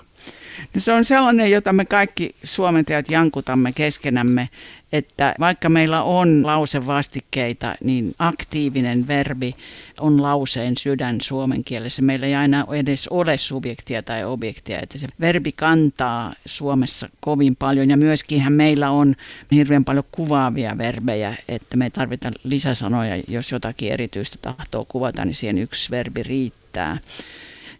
No 0.73 0.81
se 0.81 0.93
on 0.93 1.05
sellainen, 1.05 1.51
jota 1.51 1.73
me 1.73 1.85
kaikki 1.85 2.35
suomentajat 2.43 3.11
jankutamme 3.11 3.71
keskenämme, 3.71 4.49
että 4.91 5.35
vaikka 5.39 5.69
meillä 5.69 6.03
on 6.03 6.45
lausevastikkeita, 6.45 7.75
niin 7.83 8.15
aktiivinen 8.19 9.07
verbi 9.07 9.55
on 9.99 10.21
lauseen 10.21 10.77
sydän 10.77 11.21
suomen 11.21 11.63
kielessä. 11.63 12.01
Meillä 12.01 12.25
ei 12.27 12.35
aina 12.35 12.65
edes 12.73 13.07
ole 13.07 13.37
subjektia 13.37 14.03
tai 14.03 14.23
objektia, 14.25 14.79
että 14.81 14.97
se 14.97 15.07
verbi 15.19 15.51
kantaa 15.51 16.33
Suomessa 16.45 17.09
kovin 17.19 17.55
paljon 17.55 17.89
ja 17.89 17.97
myöskin 17.97 18.53
meillä 18.53 18.89
on 18.89 19.15
hirveän 19.51 19.85
paljon 19.85 20.05
kuvaavia 20.11 20.77
verbejä, 20.77 21.35
että 21.47 21.77
me 21.77 21.89
tarvitaan 21.89 22.33
lisäsanoja, 22.43 23.23
jos 23.27 23.51
jotakin 23.51 23.91
erityistä 23.91 24.37
tahtoo 24.41 24.85
kuvata, 24.85 25.25
niin 25.25 25.35
siihen 25.35 25.57
yksi 25.57 25.91
verbi 25.91 26.23
riittää 26.23 26.97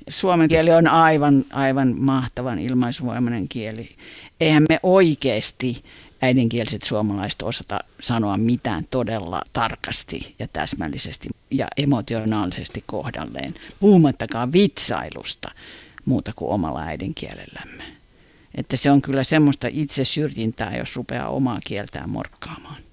suomen 0.08 0.48
kieli 0.48 0.72
on 0.72 0.88
aivan, 0.88 1.46
aivan 1.52 1.96
mahtavan 1.98 2.60
ilmaisuvoimainen 2.60 3.48
kieli. 3.48 3.96
Eihän 4.40 4.66
me 4.70 4.80
oikeasti 4.84 5.84
äidinkieliset 6.22 6.84
suomalaiset 6.84 7.42
osata 7.42 7.80
sanoa 8.02 8.38
mitään 8.38 8.86
todella 8.92 9.42
tarkasti 9.54 10.36
ja 10.40 10.48
täsmällisesti 10.48 11.30
ja 11.52 11.68
emotionaalisesti 11.78 12.84
kohdalleen, 12.86 13.56
puhumattakaan 13.80 14.54
vitsailusta 14.54 15.52
muuta 16.06 16.32
kuin 16.36 16.52
omalla 16.52 16.82
äidinkielellämme. 16.82 17.84
Että 18.56 18.78
se 18.78 18.92
on 18.92 19.02
kyllä 19.02 19.24
semmoista 19.24 19.68
itse 19.72 20.06
syrjintää, 20.06 20.78
jos 20.78 20.96
rupeaa 20.96 21.30
omaa 21.30 21.60
kieltään 21.66 22.10
morkkaamaan. 22.10 22.87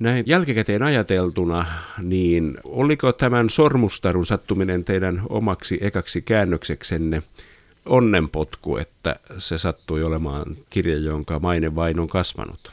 Näin 0.00 0.24
jälkikäteen 0.26 0.82
ajateltuna, 0.82 1.66
niin 2.02 2.58
oliko 2.64 3.12
tämän 3.12 3.50
sormustarun 3.50 4.26
sattuminen 4.26 4.84
teidän 4.84 5.22
omaksi 5.28 5.78
ekaksi 5.80 6.22
käännökseksenne 6.22 7.22
onnenpotku, 7.86 8.76
että 8.76 9.16
se 9.38 9.58
sattui 9.58 10.02
olemaan 10.02 10.56
kirja, 10.70 10.98
jonka 10.98 11.38
maine 11.38 11.74
vain 11.74 12.00
on 12.00 12.08
kasvanut? 12.08 12.72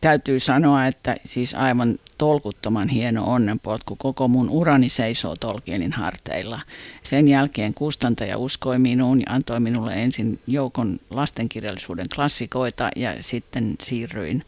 Täytyy 0.00 0.40
sanoa, 0.40 0.86
että 0.86 1.16
siis 1.24 1.54
aivan 1.54 1.98
tolkuttoman 2.18 2.88
hieno 2.88 3.24
onnenpotku. 3.24 3.96
Koko 3.96 4.28
mun 4.28 4.50
urani 4.50 4.88
seisoo 4.88 5.36
Tolkienin 5.36 5.92
harteilla. 5.92 6.60
Sen 7.02 7.28
jälkeen 7.28 7.74
kustantaja 7.74 8.38
uskoi 8.38 8.78
minuun 8.78 9.20
ja 9.20 9.26
antoi 9.28 9.60
minulle 9.60 9.92
ensin 9.92 10.38
joukon 10.46 10.98
lastenkirjallisuuden 11.10 12.06
klassikoita 12.14 12.90
ja 12.96 13.14
sitten 13.20 13.74
siirryin 13.82 14.42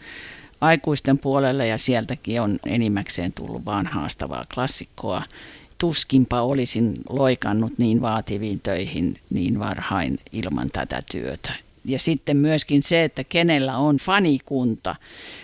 aikuisten 0.60 1.18
puolelle 1.18 1.66
ja 1.66 1.78
sieltäkin 1.78 2.40
on 2.40 2.58
enimmäkseen 2.66 3.32
tullut 3.32 3.64
vaan 3.64 3.86
haastavaa 3.86 4.44
klassikkoa. 4.54 5.22
Tuskinpa 5.78 6.40
olisin 6.40 6.94
loikannut 7.08 7.72
niin 7.78 8.02
vaativiin 8.02 8.60
töihin 8.60 9.18
niin 9.30 9.58
varhain 9.58 10.18
ilman 10.32 10.68
tätä 10.72 11.02
työtä 11.10 11.65
ja 11.86 11.98
sitten 11.98 12.36
myöskin 12.36 12.82
se, 12.82 13.04
että 13.04 13.24
kenellä 13.24 13.76
on 13.76 13.96
fanikunta. 13.96 14.96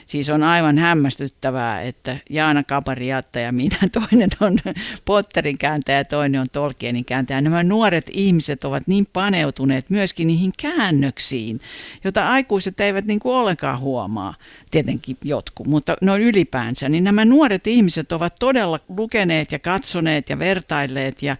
Siis 0.06 0.30
on 0.30 0.42
aivan 0.42 0.78
hämmästyttävää, 0.78 1.82
että 1.82 2.16
Jaana 2.30 2.62
Kapariatta 2.64 3.38
ja 3.38 3.52
minä, 3.52 3.76
toinen 3.92 4.30
on 4.40 4.58
Potterin 5.04 5.58
kääntäjä 5.58 5.98
ja 5.98 6.04
toinen 6.04 6.40
on 6.40 6.46
Tolkienin 6.52 7.04
kääntäjä. 7.04 7.40
Nämä 7.40 7.62
nuoret 7.62 8.06
ihmiset 8.12 8.64
ovat 8.64 8.86
niin 8.86 9.06
paneutuneet 9.12 9.90
myöskin 9.90 10.26
niihin 10.26 10.52
käännöksiin, 10.62 11.60
jota 12.04 12.28
aikuiset 12.28 12.80
eivät 12.80 13.04
niin 13.04 13.20
kuin 13.20 13.34
ollenkaan 13.34 13.80
huomaa. 13.80 14.34
Tietenkin 14.70 15.16
jotkut, 15.24 15.66
mutta 15.66 15.96
noin 16.00 16.22
ylipäänsä. 16.22 16.88
Niin 16.88 17.04
nämä 17.04 17.24
nuoret 17.24 17.66
ihmiset 17.66 18.12
ovat 18.12 18.34
todella 18.40 18.80
lukeneet 18.88 19.52
ja 19.52 19.58
katsoneet 19.58 20.28
ja 20.28 20.38
vertailleet 20.38 21.22
ja 21.22 21.36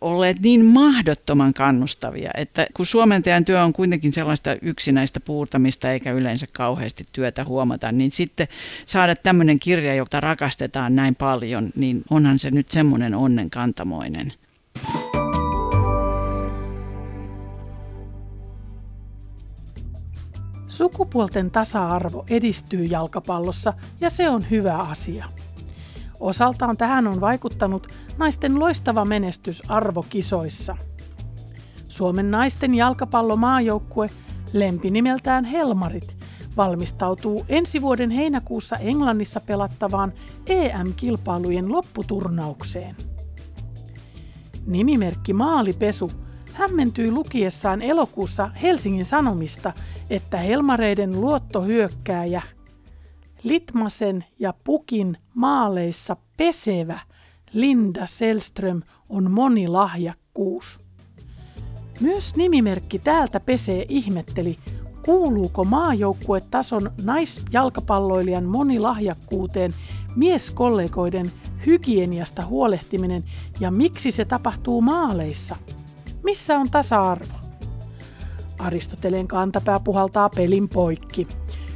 olleet 0.00 0.40
niin 0.40 0.64
mahdottoman 0.64 1.54
kannustavia, 1.54 2.30
että 2.36 2.66
kun 2.74 2.86
suomentajan 2.86 3.44
työ 3.44 3.62
on 3.62 3.72
kuitenkin 3.72 4.12
sellaista 4.12 4.56
yksinäistä 4.62 5.20
puurtamista 5.20 5.90
eikä 5.92 6.12
yleensä 6.12 6.46
kauheasti 6.52 7.04
työtä 7.12 7.44
huomata, 7.44 7.92
niin 7.92 8.12
sitten 8.12 8.48
saada 8.86 9.16
tämmöinen 9.16 9.58
kirja, 9.58 9.94
jota 9.94 10.20
rakastetaan 10.20 10.96
näin 10.96 11.14
paljon, 11.14 11.70
niin 11.76 12.02
onhan 12.10 12.38
se 12.38 12.50
nyt 12.50 12.70
semmoinen 12.70 13.14
onnen 13.14 13.50
kantamoinen. 13.50 14.32
Sukupuolten 20.68 21.50
tasa-arvo 21.50 22.24
edistyy 22.28 22.84
jalkapallossa 22.84 23.74
ja 24.00 24.10
se 24.10 24.28
on 24.28 24.50
hyvä 24.50 24.76
asia. 24.76 25.24
Osaltaan 26.20 26.76
tähän 26.76 27.06
on 27.06 27.20
vaikuttanut 27.20 27.88
naisten 28.18 28.60
loistava 28.60 29.04
menestys 29.04 29.62
arvokisoissa. 29.70 30.76
Suomen 31.88 32.30
naisten 32.30 32.74
jalkapallomaajoukkue, 32.74 34.10
lempinimeltään 34.52 35.44
Helmarit, 35.44 36.16
valmistautuu 36.56 37.44
ensi 37.48 37.82
vuoden 37.82 38.10
heinäkuussa 38.10 38.76
Englannissa 38.76 39.40
pelattavaan 39.40 40.12
EM-kilpailujen 40.46 41.72
lopputurnaukseen. 41.72 42.96
Nimimerkki 44.66 45.32
Maalipesu 45.32 46.10
hämmentyi 46.52 47.10
lukiessaan 47.10 47.82
elokuussa 47.82 48.50
Helsingin 48.62 49.04
Sanomista, 49.04 49.72
että 50.10 50.36
Helmareiden 50.36 51.20
luottohyökkääjä– 51.20 52.42
Litmasen 53.42 54.24
ja 54.38 54.54
Pukin 54.64 55.16
maaleissa 55.34 56.16
pesevä 56.36 57.00
Linda 57.52 58.06
Selström 58.06 58.82
on 59.08 59.30
monilahjakkuus. 59.30 60.80
Myös 62.00 62.36
nimimerkki 62.36 62.98
täältä 62.98 63.40
pesee 63.40 63.86
ihmetteli, 63.88 64.58
kuuluuko 65.02 65.64
maajoukkuetason 65.64 66.90
naisjalkapalloilijan 67.02 68.44
monilahjakkuuteen 68.44 69.74
mieskollegoiden 70.16 71.32
hygieniasta 71.66 72.46
huolehtiminen 72.46 73.24
ja 73.60 73.70
miksi 73.70 74.10
se 74.10 74.24
tapahtuu 74.24 74.80
maaleissa? 74.80 75.56
Missä 76.22 76.58
on 76.58 76.70
tasa-arvo? 76.70 77.34
Aristoteleen 78.58 79.28
kantapää 79.28 79.80
puhaltaa 79.80 80.28
pelin 80.28 80.68
poikki. 80.68 81.26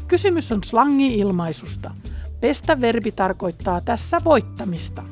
Kysymys 0.08 0.52
on 0.52 0.64
slangi-ilmaisusta. 0.64 1.94
Pestä 2.40 2.80
verbi 2.80 3.12
tarkoittaa 3.12 3.80
tässä 3.80 4.20
voittamista. 4.24 5.02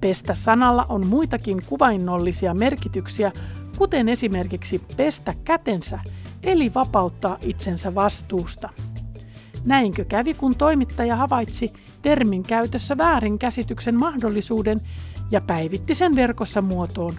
Pestä 0.00 0.34
sanalla 0.34 0.86
on 0.88 1.06
muitakin 1.06 1.62
kuvainnollisia 1.66 2.54
merkityksiä, 2.54 3.32
kuten 3.78 4.08
esimerkiksi 4.08 4.82
pestä 4.96 5.34
kätensä, 5.44 5.98
eli 6.42 6.74
vapauttaa 6.74 7.38
itsensä 7.40 7.94
vastuusta. 7.94 8.68
Näinkö 9.64 10.04
kävi, 10.04 10.34
kun 10.34 10.54
toimittaja 10.54 11.16
havaitsi 11.16 11.72
termin 12.02 12.42
käytössä 12.42 12.98
väärinkäsityksen 12.98 13.94
mahdollisuuden 13.94 14.80
ja 15.30 15.40
päivitti 15.40 15.94
sen 15.94 16.16
verkossa 16.16 16.62
muotoon 16.62 17.14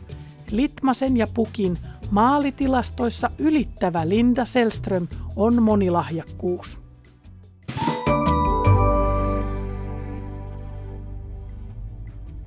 Litmasen 0.51 1.17
ja 1.17 1.27
Pukin 1.33 1.79
Maalitilastoissa 2.12 3.30
ylittävä 3.38 4.10
Linda 4.10 4.45
Selström 4.45 5.08
on 5.36 5.63
monilahjakkuus. 5.63 6.82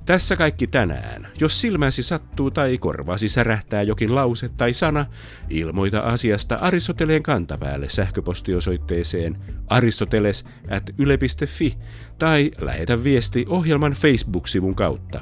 Tässä 0.05 0.35
kaikki 0.35 0.67
tänään. 0.67 1.27
Jos 1.39 1.61
silmäsi 1.61 2.03
sattuu 2.03 2.51
tai 2.51 2.77
korvasi 2.77 3.29
särähtää 3.29 3.81
jokin 3.81 4.15
lause 4.15 4.49
tai 4.49 4.73
sana, 4.73 5.05
ilmoita 5.49 5.99
asiasta 5.99 6.55
Aristoteleen 6.55 7.23
kantapäälle 7.23 7.89
sähköpostiosoitteeseen 7.89 9.37
aristoteles 9.67 10.45
at 10.69 10.83
yle.fi 10.97 11.77
tai 12.17 12.51
lähetä 12.61 13.03
viesti 13.03 13.45
ohjelman 13.49 13.91
Facebook-sivun 13.93 14.75
kautta. 14.75 15.21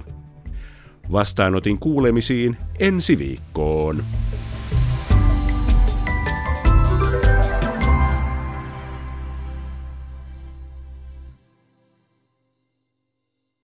Vastaanotin 1.12 1.80
kuulemisiin 1.80 2.58
ensi 2.80 3.18
viikkoon. 3.18 4.04